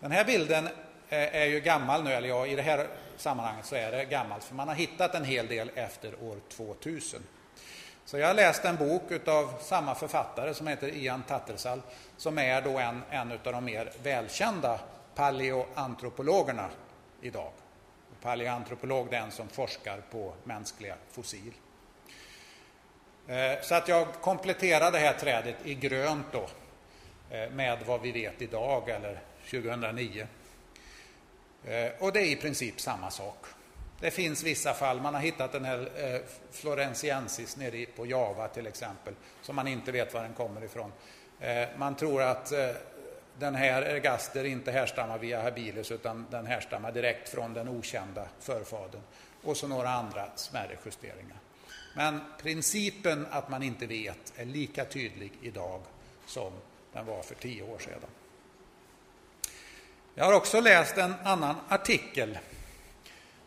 [0.00, 0.68] Den här bilden
[1.12, 4.44] Eh, är ju gammal nu, eller ja, i det här sammanhanget så är det gammalt,
[4.44, 7.22] för man har hittat en hel del efter år 2000.
[8.04, 11.82] Så jag har läst en bok av samma författare som heter Ian Tattersall,
[12.16, 14.80] som är då en, en av de mer välkända
[15.14, 16.70] paleoantropologerna
[17.20, 17.52] idag.
[18.22, 21.52] Paleoantropolog är en som forskar på mänskliga fossil.
[23.26, 26.46] Eh, så att jag kompletterar det här trädet i grönt då,
[27.36, 29.20] eh, med vad vi vet idag, eller
[29.50, 30.26] 2009.
[31.64, 33.46] Eh, och det är i princip samma sak.
[34.00, 36.20] Det finns vissa fall, man har hittat den här eh,
[36.50, 40.92] Florentiensis florensiensis nere på Java till exempel, som man inte vet var den kommer ifrån.
[41.40, 42.52] Eh, man tror att
[43.38, 49.00] den här ergaster inte härstammar via habilis utan den härstammar direkt från den okända förfadern.
[49.42, 51.38] Och så några andra smärre justeringar.
[51.94, 55.80] Men principen att man inte vet är lika tydlig idag
[56.26, 56.52] som
[56.92, 58.10] den var för tio år sedan.
[60.14, 62.38] Jag har också läst en annan artikel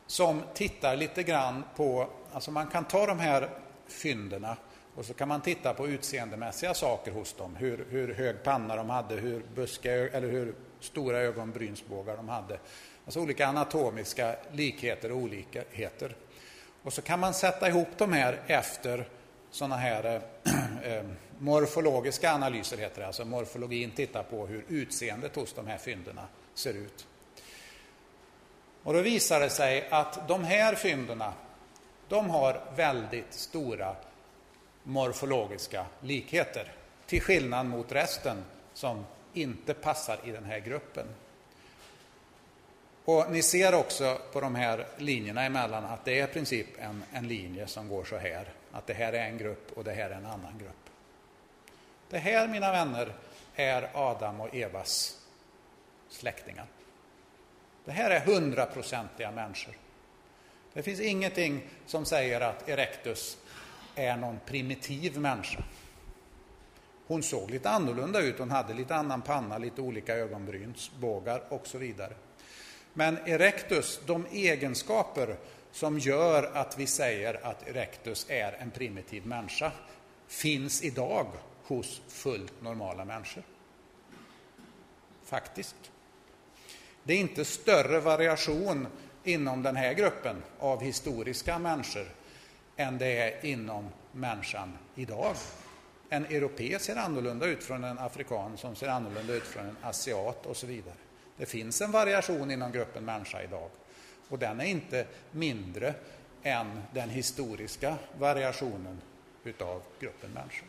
[0.07, 3.49] som tittar lite grann på, alltså man kan ta de här
[3.87, 4.57] fynderna
[4.95, 7.55] och så kan man titta på utseendemässiga saker hos dem.
[7.55, 12.59] Hur, hur hög panna de hade, hur, buska, eller hur stora ögonbrynsbågar de hade.
[13.05, 16.15] Alltså olika anatomiska likheter och olikheter.
[16.83, 19.07] Och så kan man sätta ihop de här efter
[19.51, 20.21] sådana här eh,
[20.93, 21.03] eh,
[21.39, 23.07] morfologiska analyser, heter det.
[23.07, 27.07] Alltså morfologin tittar på hur utseendet hos de här fynderna ser ut.
[28.83, 31.33] Och då visar det sig att de här fynderna,
[32.07, 33.95] de har väldigt stora
[34.83, 36.71] morfologiska likheter.
[37.05, 41.07] Till skillnad mot resten som inte passar i den här gruppen.
[43.05, 47.03] Och ni ser också på de här linjerna emellan att det är i princip en,
[47.13, 48.49] en linje som går så här.
[48.71, 50.89] Att det här är en grupp och det här är en annan grupp.
[52.09, 53.13] Det här, mina vänner,
[53.55, 55.24] är Adam och Evas
[56.15, 56.65] släktingar.
[57.85, 59.73] Det här är hundraprocentiga människor.
[60.73, 63.37] Det finns ingenting som säger att Erectus
[63.95, 65.63] är någon primitiv människa.
[67.07, 71.77] Hon såg lite annorlunda ut, hon hade lite annan panna, lite olika ögonbrynsbågar och så
[71.77, 72.13] vidare.
[72.93, 75.35] Men Erectus, de egenskaper
[75.71, 79.71] som gör att vi säger att Erectus är en primitiv människa,
[80.27, 81.27] finns idag
[81.63, 83.43] hos fullt normala människor.
[85.25, 85.91] Faktiskt.
[87.07, 88.87] Det är inte större variation
[89.23, 92.07] inom den här gruppen av historiska människor
[92.75, 95.35] än det är inom människan idag.
[96.09, 100.45] En europe ser annorlunda ut från en afrikan som ser annorlunda ut från en asiat
[100.45, 100.95] och så vidare.
[101.37, 103.69] Det finns en variation inom gruppen människa idag
[104.29, 105.93] och den är inte mindre
[106.43, 109.01] än den historiska variationen
[109.43, 110.67] utav gruppen människor.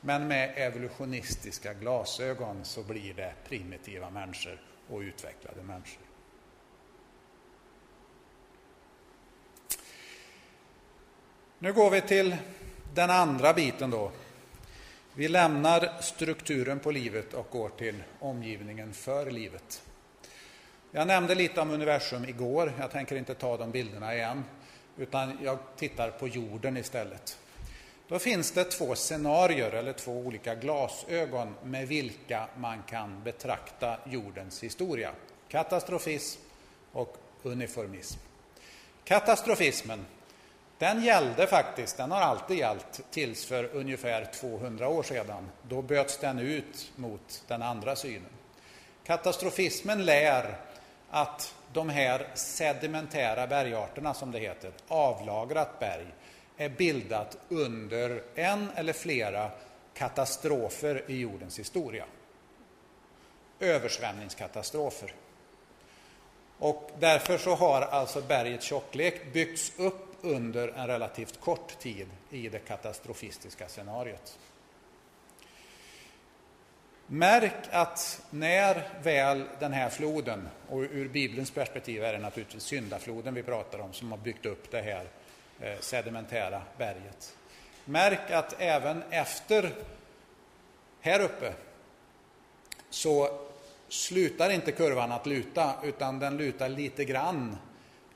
[0.00, 4.60] Men med evolutionistiska glasögon så blir det primitiva människor
[4.90, 6.02] och utvecklade människor.
[11.58, 12.36] Nu går vi till
[12.94, 14.12] den andra biten då.
[15.14, 19.82] Vi lämnar strukturen på livet och går till omgivningen för livet.
[20.90, 22.72] Jag nämnde lite om universum igår.
[22.78, 24.44] Jag tänker inte ta de bilderna igen,
[24.96, 27.38] utan jag tittar på jorden istället.
[28.10, 34.62] Då finns det två scenarier, eller två olika glasögon med vilka man kan betrakta jordens
[34.62, 35.10] historia.
[35.48, 36.40] Katastrofism
[36.92, 38.18] och uniformism.
[39.04, 40.06] Katastrofismen,
[40.78, 45.50] den gällde faktiskt, den har alltid gällt tills för ungefär 200 år sedan.
[45.68, 48.30] Då böts den ut mot den andra synen.
[49.04, 50.56] Katastrofismen lär
[51.10, 56.06] att de här sedimentära bergarterna, som det heter, avlagrat berg,
[56.60, 59.50] är bildat under en eller flera
[59.94, 62.04] katastrofer i jordens historia.
[63.60, 65.14] Översvämningskatastrofer.
[66.58, 72.48] Och därför så har alltså bergets tjocklek byggts upp under en relativt kort tid i
[72.48, 74.38] det katastrofistiska scenariot.
[77.06, 83.34] Märk att när väl den här floden, och ur Bibelns perspektiv är det naturligtvis syndafloden
[83.34, 85.08] vi pratar om som har byggt upp det här
[85.60, 87.36] Eh, sedimentära berget.
[87.84, 89.74] Märk att även efter
[91.00, 91.52] här uppe
[92.90, 93.40] så
[93.88, 97.56] slutar inte kurvan att luta, utan den lutar lite grann.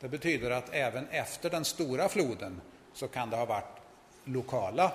[0.00, 2.60] Det betyder att även efter den stora floden
[2.94, 3.78] så kan det ha varit
[4.24, 4.92] lokala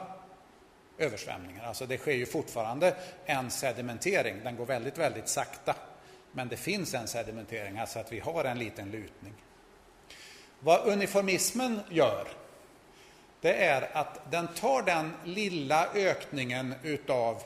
[0.97, 1.63] översvämningar.
[1.63, 4.43] Alltså det sker ju fortfarande en sedimentering.
[4.43, 5.75] Den går väldigt, väldigt sakta.
[6.31, 9.33] Men det finns en sedimentering, alltså att vi har en liten lutning.
[10.59, 12.27] Vad uniformismen gör,
[13.41, 17.43] det är att den tar den lilla ökningen utav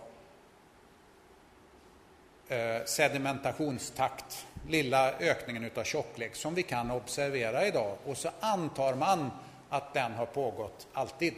[2.47, 9.31] eh, sedimentationstakt, lilla ökningen utav tjocklek som vi kan observera idag och så antar man
[9.69, 11.33] att den har pågått alltid.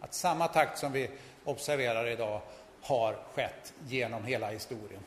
[0.00, 1.10] Att samma takt som vi
[1.44, 2.40] observerar idag
[2.82, 5.02] har skett genom hela historien.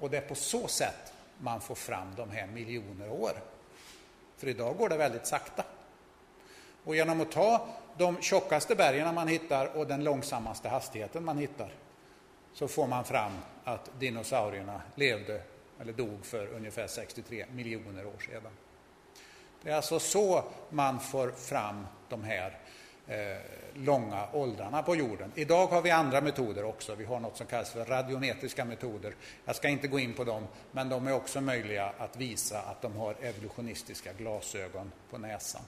[0.00, 3.32] Och det är på så sätt man får fram de här miljoner år.
[4.36, 5.64] För idag går det väldigt sakta.
[6.84, 11.72] Och genom att ta de tjockaste bergen man hittar och den långsammaste hastigheten man hittar
[12.52, 13.32] så får man fram
[13.64, 15.42] att dinosaurierna levde
[15.80, 18.52] eller dog för ungefär 63 miljoner år sedan.
[19.62, 22.56] Det är alltså så man får fram de här eh,
[23.08, 23.36] Eh,
[23.74, 25.32] långa åldrarna på jorden.
[25.34, 26.94] Idag har vi andra metoder också.
[26.94, 29.14] Vi har något som kallas för radiometriska metoder.
[29.44, 32.82] Jag ska inte gå in på dem, men de är också möjliga att visa att
[32.82, 35.62] de har evolutionistiska glasögon på näsan.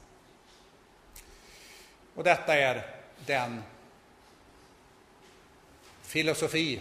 [2.14, 2.86] Och detta är
[3.26, 3.62] den
[6.02, 6.80] filosofi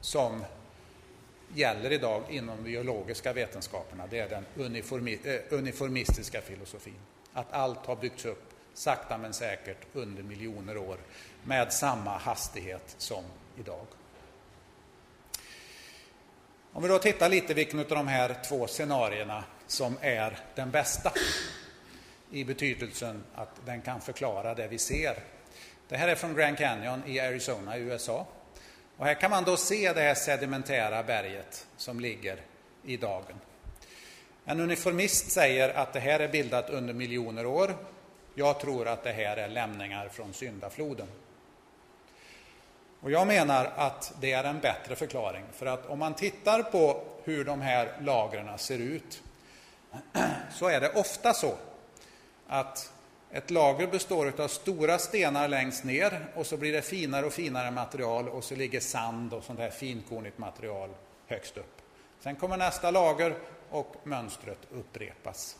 [0.00, 0.44] som
[1.54, 4.06] gäller idag inom de biologiska vetenskaperna.
[4.06, 6.98] Det är den uniformi, eh, uniformistiska filosofin.
[7.32, 8.47] Att allt har byggts upp
[8.78, 10.98] sakta men säkert under miljoner år
[11.44, 13.24] med samma hastighet som
[13.58, 13.86] idag.
[16.72, 21.12] Om vi då tittar lite vilken av de här två scenarierna som är den bästa
[22.30, 25.18] i betydelsen att den kan förklara det vi ser.
[25.88, 28.26] Det här är från Grand Canyon i Arizona i USA.
[28.96, 32.40] Och här kan man då se det här sedimentära berget som ligger
[32.84, 33.40] i dagen.
[34.44, 37.74] En uniformist säger att det här är bildat under miljoner år.
[38.38, 41.06] Jag tror att det här är lämningar från syndafloden.
[43.00, 45.44] Och jag menar att det är en bättre förklaring.
[45.52, 49.22] För att om man tittar på hur de här lagren ser ut
[50.52, 51.54] så är det ofta så
[52.46, 52.92] att
[53.30, 57.70] ett lager består av stora stenar längst ner och så blir det finare och finare
[57.70, 60.90] material och så ligger sand och sånt här finkornigt material
[61.26, 61.82] högst upp.
[62.20, 63.34] Sen kommer nästa lager
[63.70, 65.56] och mönstret upprepas.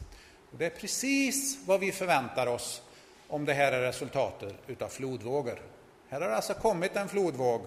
[0.53, 2.83] Och det är precis vad vi förväntar oss
[3.29, 5.63] om det här är resultatet utav flodvågor.
[6.09, 7.61] Här har det alltså kommit en flodvåg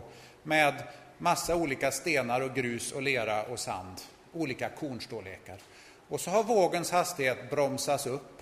[0.43, 0.83] med
[1.17, 4.01] massa olika stenar och grus och lera och sand,
[4.33, 5.57] olika kornstorlekar.
[6.07, 8.41] Och så har vågens hastighet bromsats upp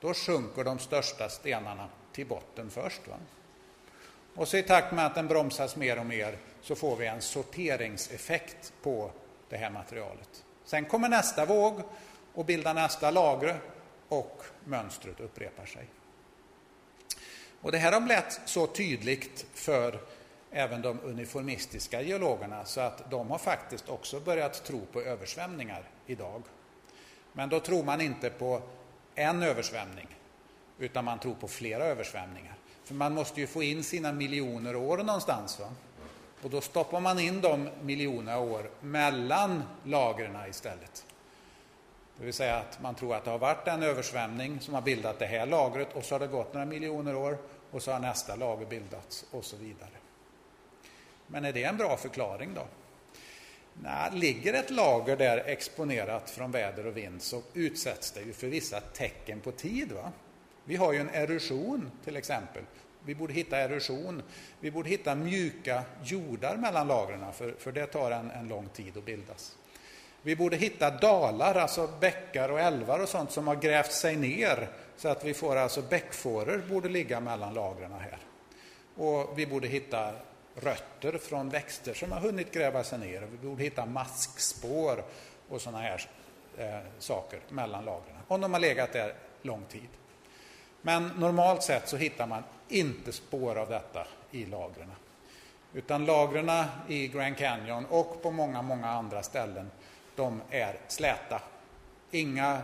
[0.00, 3.08] då sjunker de största stenarna till botten först.
[3.08, 3.16] Va?
[4.34, 7.22] Och så i takt med att den bromsas mer och mer så får vi en
[7.22, 9.10] sorteringseffekt på
[9.48, 10.44] det här materialet.
[10.64, 11.82] Sen kommer nästa våg
[12.36, 13.60] och bildar nästa lager
[14.08, 15.86] och mönstret upprepar sig.
[17.60, 20.00] Och det här har blivit så tydligt för
[20.50, 26.42] även de uniformistiska geologerna så att de har faktiskt också börjat tro på översvämningar idag.
[27.32, 28.62] Men då tror man inte på
[29.14, 30.08] en översvämning,
[30.78, 32.54] utan man tror på flera översvämningar.
[32.84, 35.60] För man måste ju få in sina miljoner år någonstans.
[35.60, 35.72] Va?
[36.42, 41.05] Och då stoppar man in de miljoner år mellan lagren istället.
[42.18, 45.18] Det vill säga att man tror att det har varit en översvämning som har bildat
[45.18, 47.38] det här lagret och så har det gått några miljoner år
[47.70, 49.90] och så har nästa lager bildats och så vidare.
[51.26, 52.66] Men är det en bra förklaring då?
[53.82, 58.46] Nej, ligger ett lager där exponerat från väder och vind så utsätts det ju för
[58.46, 59.92] vissa tecken på tid.
[59.92, 60.12] Va?
[60.64, 62.62] Vi har ju en erosion till exempel.
[63.04, 64.22] Vi borde hitta erosion.
[64.60, 68.96] Vi borde hitta mjuka jordar mellan lagren, för, för det tar en, en lång tid
[68.96, 69.56] att bildas.
[70.26, 74.68] Vi borde hitta dalar, alltså bäckar och älvar och sånt som har grävt sig ner
[74.96, 78.18] så att vi får alltså bäckfåror borde ligga mellan lagren här.
[78.96, 80.12] Och vi borde hitta
[80.54, 83.20] rötter från växter som har hunnit gräva sig ner.
[83.20, 85.04] Vi borde hitta maskspår
[85.48, 86.08] och sådana här
[86.58, 89.88] eh, saker mellan lagren, om de har legat där lång tid.
[90.82, 94.92] Men normalt sett så hittar man inte spår av detta i lagren.
[95.72, 96.50] Utan lagren
[96.88, 99.70] i Grand Canyon och på många, många andra ställen,
[100.16, 101.42] de är släta.
[102.10, 102.62] Inga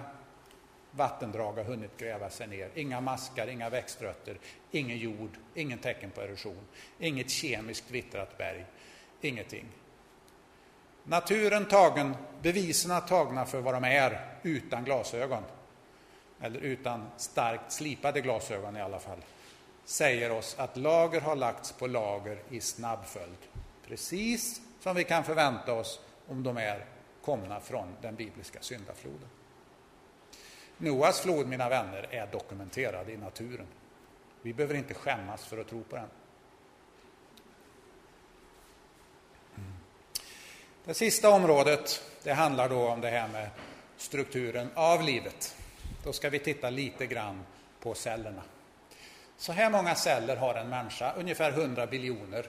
[0.91, 2.71] vattendrag har hunnit gräva sig ner.
[2.75, 4.39] Inga maskar, inga växtrötter,
[4.71, 6.67] ingen jord, ingen tecken på erosion,
[6.99, 8.65] inget kemiskt vittrat berg,
[9.21, 9.67] ingenting.
[11.05, 15.43] Naturen tagen, bevisen tagna för vad de är utan glasögon,
[16.41, 19.19] eller utan starkt slipade glasögon i alla fall,
[19.85, 23.39] säger oss att lager har lagts på lager i snabb följd.
[23.87, 26.85] Precis som vi kan förvänta oss om de är
[27.23, 29.29] komna från den bibliska syndafloden.
[30.79, 33.67] Noas flod, mina vänner, är dokumenterad i naturen.
[34.43, 36.09] Vi behöver inte skämmas för att tro på den.
[39.57, 39.73] Mm.
[40.85, 43.51] Det sista området det handlar då om det här med
[43.97, 45.57] strukturen av livet.
[46.05, 47.45] Då ska vi titta lite grann
[47.81, 48.43] på cellerna.
[49.37, 52.47] Så här många celler har en människa, ungefär 100 biljoner.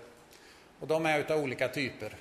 [0.80, 2.15] Och de är av olika typer.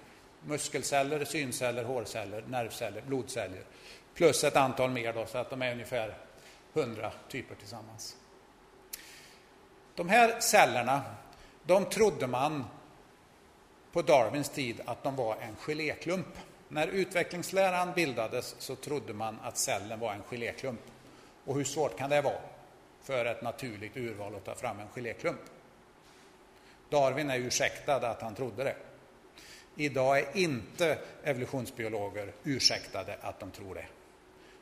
[0.47, 3.63] Muskelceller, synceller, hårceller, nervceller, blodceller
[4.15, 6.15] plus ett antal mer då, så att de är ungefär
[6.75, 8.17] 100 typer tillsammans.
[9.95, 11.03] De här cellerna,
[11.63, 12.65] de trodde man
[13.93, 16.27] på Darwins tid att de var en geléklump.
[16.69, 20.81] När utvecklingsläran bildades så trodde man att cellen var en geléklump.
[21.45, 22.41] Och hur svårt kan det vara
[23.03, 25.41] för ett naturligt urval att ta fram en geléklump?
[26.89, 28.77] Darwin är ursäktad att han trodde det.
[29.77, 33.87] Idag är inte evolutionsbiologer ursäktade att de tror det.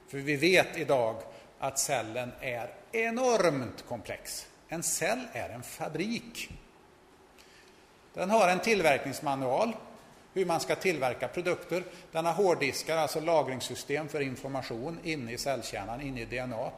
[0.09, 1.17] För vi vet idag
[1.59, 4.47] att cellen är enormt komplex.
[4.69, 6.51] En cell är en fabrik.
[8.15, 9.73] Den har en tillverkningsmanual,
[10.35, 11.85] hur man ska tillverka produkter.
[12.13, 16.71] Den har hårddiskar, alltså lagringssystem för information inne i cellkärnan, inne i DNA.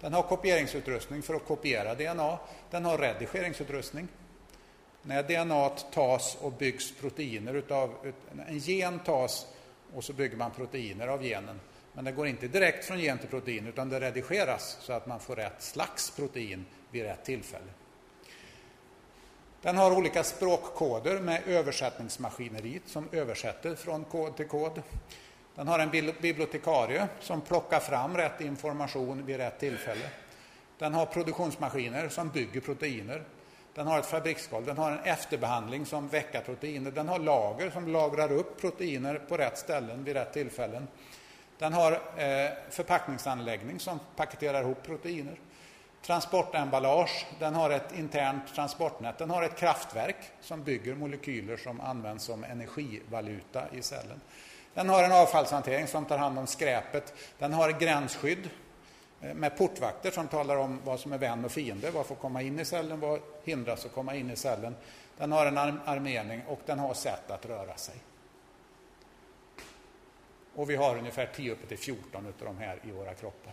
[0.00, 2.38] Den har kopieringsutrustning för att kopiera DNA.
[2.70, 4.08] Den har redigeringsutrustning.
[5.06, 8.12] När DNA tas och byggs proteiner utav,
[8.48, 9.46] en gen tas
[9.94, 11.60] och så bygger man proteiner av genen.
[11.92, 15.20] Men det går inte direkt från gen till protein utan det redigeras så att man
[15.20, 17.70] får rätt slags protein vid rätt tillfälle.
[19.62, 24.82] Den har olika språkkoder med översättningsmaskineriet som översätter från kod till kod.
[25.54, 25.90] Den har en
[26.20, 30.08] bibliotekarie som plockar fram rätt information vid rätt tillfälle.
[30.78, 33.22] Den har produktionsmaskiner som bygger proteiner.
[33.74, 36.90] Den har ett fabriksgolv, den har en efterbehandling som väcker proteiner.
[36.90, 40.88] Den har lager som lagrar upp proteiner på rätt ställen vid rätt tillfällen.
[41.58, 45.34] Den har eh, förpackningsanläggning som paketerar ihop proteiner.
[46.02, 49.18] Transportemballage, den har ett internt transportnät.
[49.18, 54.20] Den har ett kraftverk som bygger molekyler som används som energivaluta i cellen.
[54.74, 57.14] Den har en avfallshantering som tar hand om skräpet.
[57.38, 58.50] Den har gränsskydd
[59.24, 62.42] Eh, med portvakter som talar om vad som är vän och fiende, vad får komma
[62.42, 64.76] in i cellen, vad hindras att komma in i cellen.
[65.16, 67.94] Den har en armering och den har sätt att röra sig.
[70.54, 73.52] Och vi har ungefär 10 upp till 14 av de här i våra kroppar.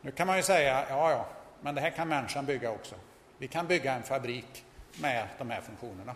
[0.00, 1.26] Nu kan man ju säga, ja, ja,
[1.60, 2.94] men det här kan människan bygga också.
[3.38, 4.64] Vi kan bygga en fabrik
[5.00, 6.14] med de här funktionerna.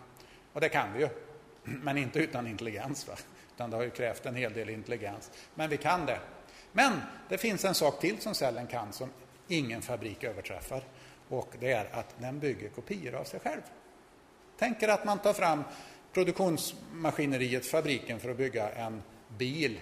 [0.53, 1.09] Och det kan vi ju,
[1.63, 3.07] men inte utan intelligens.
[3.07, 3.13] Va?
[3.55, 5.31] Utan det har ju krävt en hel del intelligens.
[5.55, 6.19] Men vi kan det.
[6.77, 9.09] Men det finns en sak till som cellen kan som
[9.47, 10.83] ingen fabrik överträffar.
[11.29, 13.61] Och det är att den bygger kopior av sig själv.
[14.57, 15.63] Tänk er att man tar fram
[16.13, 19.03] produktionsmaskineriet, fabriken, för att bygga en
[19.37, 19.79] bil.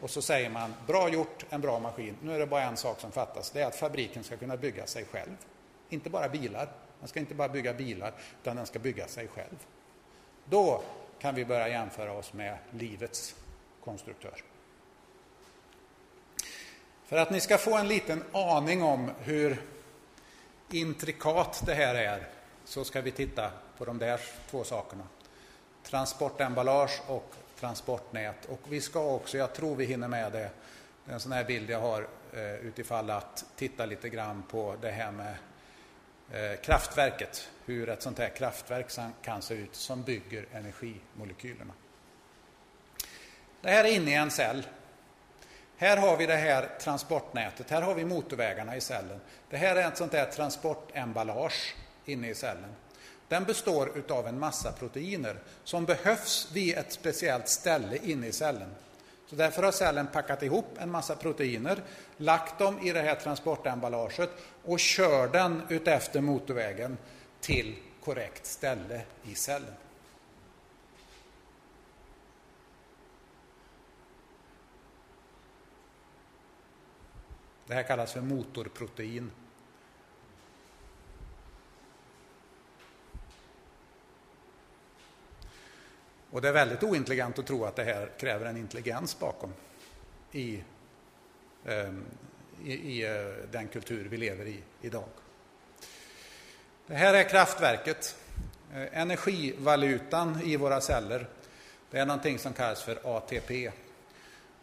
[0.00, 2.16] Och så säger man, bra gjort, en bra maskin.
[2.22, 4.86] Nu är det bara en sak som fattas, det är att fabriken ska kunna bygga
[4.86, 5.36] sig själv.
[5.88, 6.68] Inte bara bilar,
[7.00, 8.12] den ska inte bara bygga bilar,
[8.42, 9.66] utan den ska bygga sig själv.
[10.44, 10.82] Då
[11.18, 13.34] kan vi börja jämföra oss med livets
[13.84, 14.42] konstruktör.
[17.06, 19.62] För att ni ska få en liten aning om hur
[20.70, 22.26] intrikat det här är
[22.64, 25.04] så ska vi titta på de där två sakerna.
[25.82, 28.46] Transportemballage och transportnät.
[28.46, 30.50] Och vi ska också, jag tror vi hinner med det,
[31.04, 34.76] det är en sån här bild jag har eh, utifall att titta lite grann på
[34.80, 35.34] det här med
[36.32, 37.48] eh, kraftverket.
[37.64, 38.86] Hur ett sånt här kraftverk
[39.22, 41.72] kan se ut som bygger energimolekylerna.
[43.60, 44.66] Det här är inne i en cell.
[45.78, 49.20] Här har vi det här transportnätet, här har vi motorvägarna i cellen.
[49.50, 51.74] Det här är ett sånt där transportemballage
[52.04, 52.74] inne i cellen.
[53.28, 58.74] Den består av en massa proteiner som behövs vid ett speciellt ställe inne i cellen.
[59.26, 61.82] Så därför har cellen packat ihop en massa proteiner,
[62.16, 64.30] lagt dem i det här transportemballaget
[64.64, 66.98] och kör den utefter motorvägen
[67.40, 69.74] till korrekt ställe i cellen.
[77.66, 79.30] Det här kallas för motorprotein.
[86.30, 89.52] Och det är väldigt ointelligent att tro att det här kräver en intelligens bakom
[90.32, 90.62] i,
[91.64, 92.04] ehm,
[92.64, 95.08] i, i eh, den kultur vi lever i idag.
[96.86, 98.16] Det här är kraftverket.
[98.74, 101.28] Eh, energivalutan i våra celler,
[101.90, 103.72] det är någonting som kallas för ATP.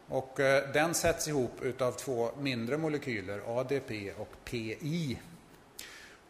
[0.07, 5.19] Och eh, den sätts ihop av två mindre molekyler, ADP och PI.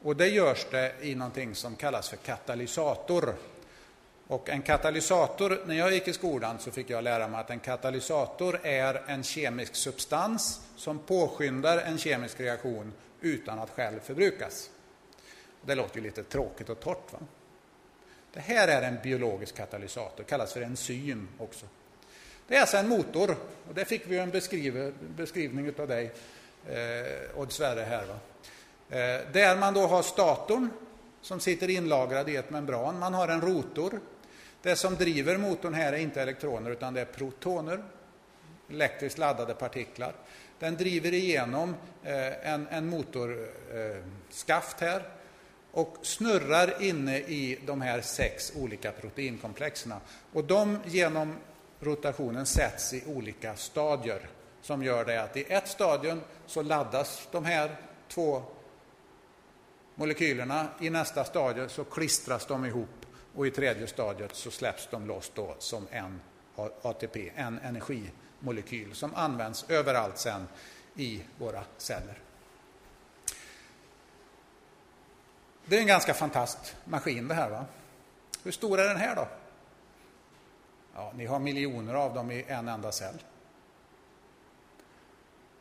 [0.01, 3.35] Och det görs det i någonting som kallas för katalysator.
[4.27, 7.59] Och en katalysator, när jag gick i skolan så fick jag lära mig att en
[7.59, 14.69] katalysator är en kemisk substans som påskyndar en kemisk reaktion utan att själv förbrukas.
[15.61, 17.13] Det låter ju lite tråkigt och torrt.
[17.13, 17.19] Va?
[18.33, 21.65] Det här är en biologisk katalysator, kallas för enzym också.
[22.47, 23.35] Det är alltså en motor,
[23.67, 26.11] och det fick vi en beskriv, beskrivning av dig,
[26.69, 28.05] eh, Odd Sverre här.
[28.05, 28.19] Va?
[28.89, 30.69] Eh, där man då har statorn
[31.21, 32.99] som sitter inlagrad i ett membran.
[32.99, 33.99] Man har en rotor
[34.63, 37.83] det som driver motorn här är inte elektroner utan det är protoner,
[38.69, 40.13] elektriskt laddade partiklar.
[40.59, 45.03] Den driver igenom eh, en, en motorskaft eh, här
[45.71, 49.99] och snurrar inne i de här sex olika proteinkomplexerna.
[50.33, 51.35] Och de genom
[51.83, 54.29] rotationen sätts i olika stadier
[54.61, 57.75] som gör det att i ett stadium så laddas de här
[58.07, 58.43] två
[59.95, 63.05] molekylerna, i nästa stadie så klistras de ihop
[63.35, 66.21] och i tredje stadiet så släpps de loss då som en
[66.81, 70.47] ATP, en energimolekyl som används överallt sen
[70.95, 72.19] i våra celler.
[75.65, 77.49] Det är en ganska fantastisk maskin det här.
[77.49, 77.65] va?
[78.43, 79.27] Hur stor är den här då?
[80.95, 83.23] Ja, ni har miljoner av dem i en enda cell.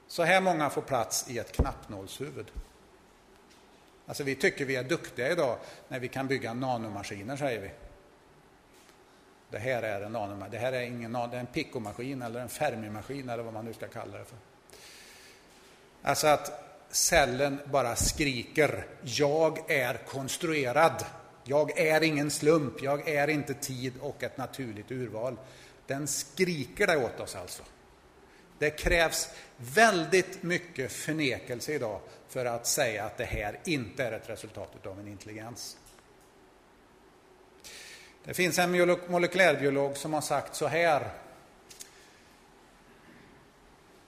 [0.06, 2.50] Så här många får plats i ett knappnålshuvud.
[4.06, 5.58] Alltså vi tycker vi är duktiga idag
[5.88, 7.70] när vi kan bygga nanomaskiner, säger vi.
[9.50, 10.50] Det här är en nanomaskin.
[10.50, 13.72] Det här är ingen det är en pickomaskin eller en Fermi-maskin eller vad man nu
[13.72, 14.38] ska kalla det för.
[16.02, 21.04] Alltså att cellen bara skriker jag är konstruerad.
[21.44, 25.36] Jag är ingen slump, jag är inte tid och ett naturligt urval.
[25.86, 27.62] Den skriker det åt oss alltså.
[28.58, 34.28] Det krävs väldigt mycket förnekelse idag för att säga att det här inte är ett
[34.28, 35.76] resultat av en intelligens.
[38.24, 41.10] Det finns en molekylärbiolog som har sagt så här.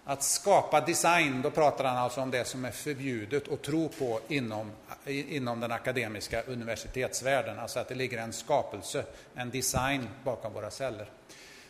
[0.07, 4.20] Att skapa design, då pratar han alltså om det som är förbjudet att tro på
[4.28, 4.72] inom,
[5.07, 7.59] inom den akademiska universitetsvärlden.
[7.59, 11.11] Alltså att det ligger en skapelse, en design bakom våra celler.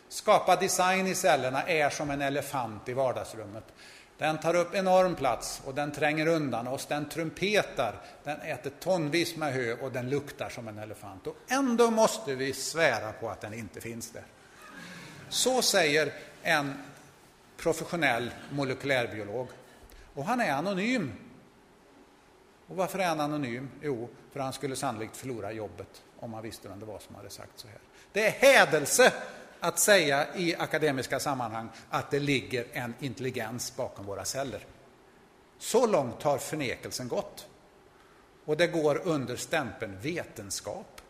[0.09, 3.63] Skapa design i cellerna är som en elefant i vardagsrummet.
[4.17, 9.35] Den tar upp enorm plats och den tränger undan oss, den trumpetar, den äter tonvis
[9.35, 11.27] med hö och den luktar som en elefant.
[11.27, 14.23] Och ändå måste vi svära på att den inte finns där.
[15.29, 16.13] Så säger
[16.43, 16.73] en
[17.65, 19.47] professionell molekylärbiolog.
[20.13, 21.13] Och han är anonym.
[22.67, 23.69] Och varför är han anonym?
[23.81, 27.29] Jo, för han skulle sannolikt förlora jobbet om han visste vem det var som hade
[27.29, 27.79] sagt så här.
[28.11, 29.13] Det är hädelse
[29.59, 34.65] att säga i akademiska sammanhang att det ligger en intelligens bakom våra celler.
[35.57, 37.47] Så långt har förnekelsen gått.
[38.45, 41.01] Och det går under stämpeln vetenskap.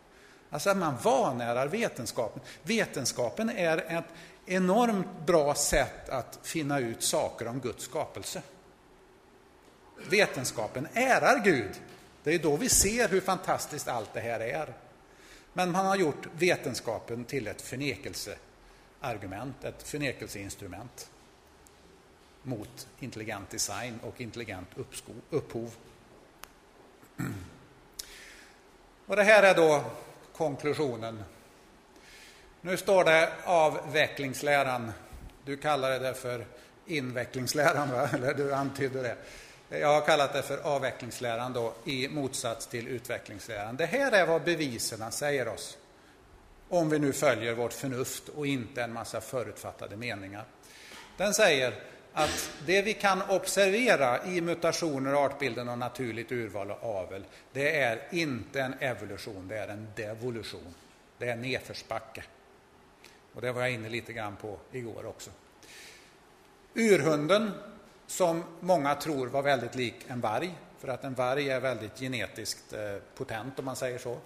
[0.49, 2.41] Alltså att man vanärar vetenskapen.
[2.63, 4.05] Vetenskapen är ett
[4.45, 8.41] enormt bra sätt att finna ut saker om Guds skapelse.
[10.09, 11.81] Vetenskapen ärar Gud.
[12.23, 14.73] Det är då vi ser hur fantastiskt allt det här är.
[15.53, 21.09] Men man har gjort vetenskapen till ett förnekelseargument, ett förnekelseinstrument
[22.43, 24.69] mot intelligent design och intelligent
[25.29, 25.75] upphov.
[29.05, 29.83] Och det här är då
[30.33, 31.23] konklusionen.
[32.65, 34.91] Nu står det avvecklingsläran.
[35.45, 36.45] Du kallade det för
[36.85, 38.09] invecklingsläran, va?
[38.13, 39.15] eller du antydde det.
[39.79, 43.75] Jag har kallat det för avvecklingsläran då, i motsats till utvecklingsläran.
[43.75, 45.77] Det här är vad bevisen säger oss.
[46.69, 50.45] Om vi nu följer vårt förnuft och inte en massa förutfattade meningar.
[51.17, 51.73] Den säger
[52.13, 58.01] att det vi kan observera i mutationer, artbilden och naturligt urval och avel, det är
[58.11, 60.75] inte en evolution, det är en devolution.
[61.17, 62.23] Det är nedförsbacke.
[63.35, 65.31] Och det var jag inne lite grann på igår också.
[66.73, 67.51] Urhunden
[68.07, 72.73] som många tror var väldigt lik en varg, för att en varg är väldigt genetiskt
[72.73, 74.17] eh, potent om man säger så.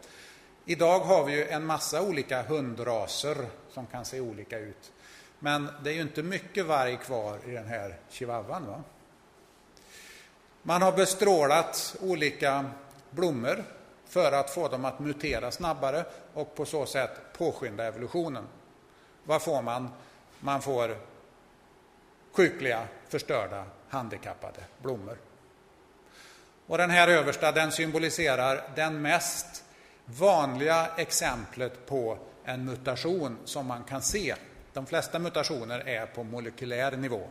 [0.66, 3.38] Idag har vi ju en massa olika hundraser
[3.70, 4.92] som kan se olika ut.
[5.40, 8.66] Men det är ju inte mycket varg kvar i den här chihuahuan.
[8.66, 8.84] Va?
[10.64, 12.66] Man har bestrålat olika
[13.10, 13.64] blommor
[14.06, 18.44] för att få dem att mutera snabbare och på så sätt påskynda evolutionen.
[19.24, 19.90] Vad får man?
[20.40, 20.98] Man får
[22.32, 25.18] sjukliga, förstörda, handikappade blommor.
[26.68, 29.64] Och den här översta den symboliserar den mest
[30.06, 34.36] vanliga exemplet på en mutation som man kan se.
[34.74, 37.30] De flesta mutationer är på molekylär nivå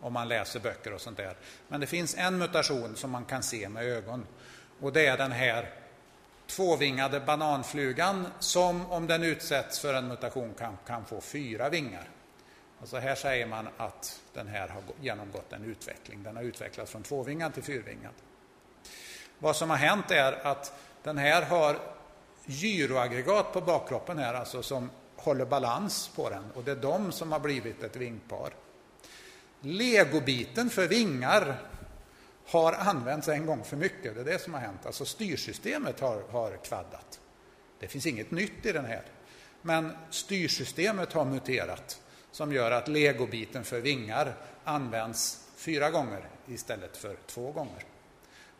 [0.00, 1.36] om man läser böcker och sånt där.
[1.68, 4.26] Men det finns en mutation som man kan se med ögon
[4.80, 5.70] och det är den här
[6.46, 12.08] tvåvingade bananflugan som om den utsätts för en mutation kan, kan få fyra vingar.
[12.80, 16.22] Alltså här säger man att den här har genomgått en utveckling.
[16.22, 18.12] Den har utvecklats från tvåvingad till fyrvingad.
[19.38, 20.72] Vad som har hänt är att
[21.02, 21.78] den här har
[22.46, 26.44] gyroaggregat på bakkroppen här, alltså som håller balans på den.
[26.54, 28.50] Och det är de som har blivit ett vingpar.
[29.60, 31.56] Legobiten för vingar
[32.46, 34.14] har använts en gång för mycket.
[34.14, 34.86] Det är det som har hänt.
[34.86, 37.20] Alltså styrsystemet har, har kvaddat.
[37.78, 39.02] Det finns inget nytt i den här.
[39.62, 44.34] Men styrsystemet har muterat som gör att legobiten för vingar
[44.64, 47.84] används fyra gånger istället för två gånger.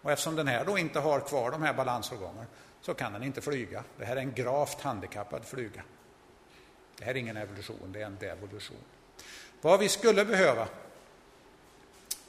[0.03, 2.47] Och eftersom den här då inte har kvar de här balansorganen
[2.81, 3.85] så kan den inte flyga.
[3.99, 5.83] Det här är en gravt handikappad flyga.
[6.99, 8.77] Det här är ingen evolution, det är en devolution.
[9.61, 10.69] Vad vi skulle behöva,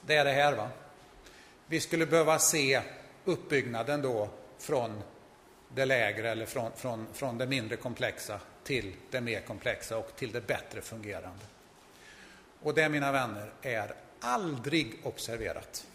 [0.02, 0.56] det är det här.
[0.56, 0.70] va.
[1.70, 2.82] Vi skulle behöva se
[3.26, 5.02] uppbyggnaden då från
[5.76, 10.32] det lägre eller från, från, från det mindre komplexa till det mer komplexa och till
[10.32, 11.46] det bättre fungerande.
[12.62, 15.88] Och det, mina vänner, är aldrig observerat.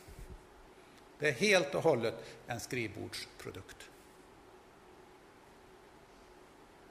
[1.19, 2.15] Det är helt och hållet
[2.47, 3.77] en skrivbordsprodukt.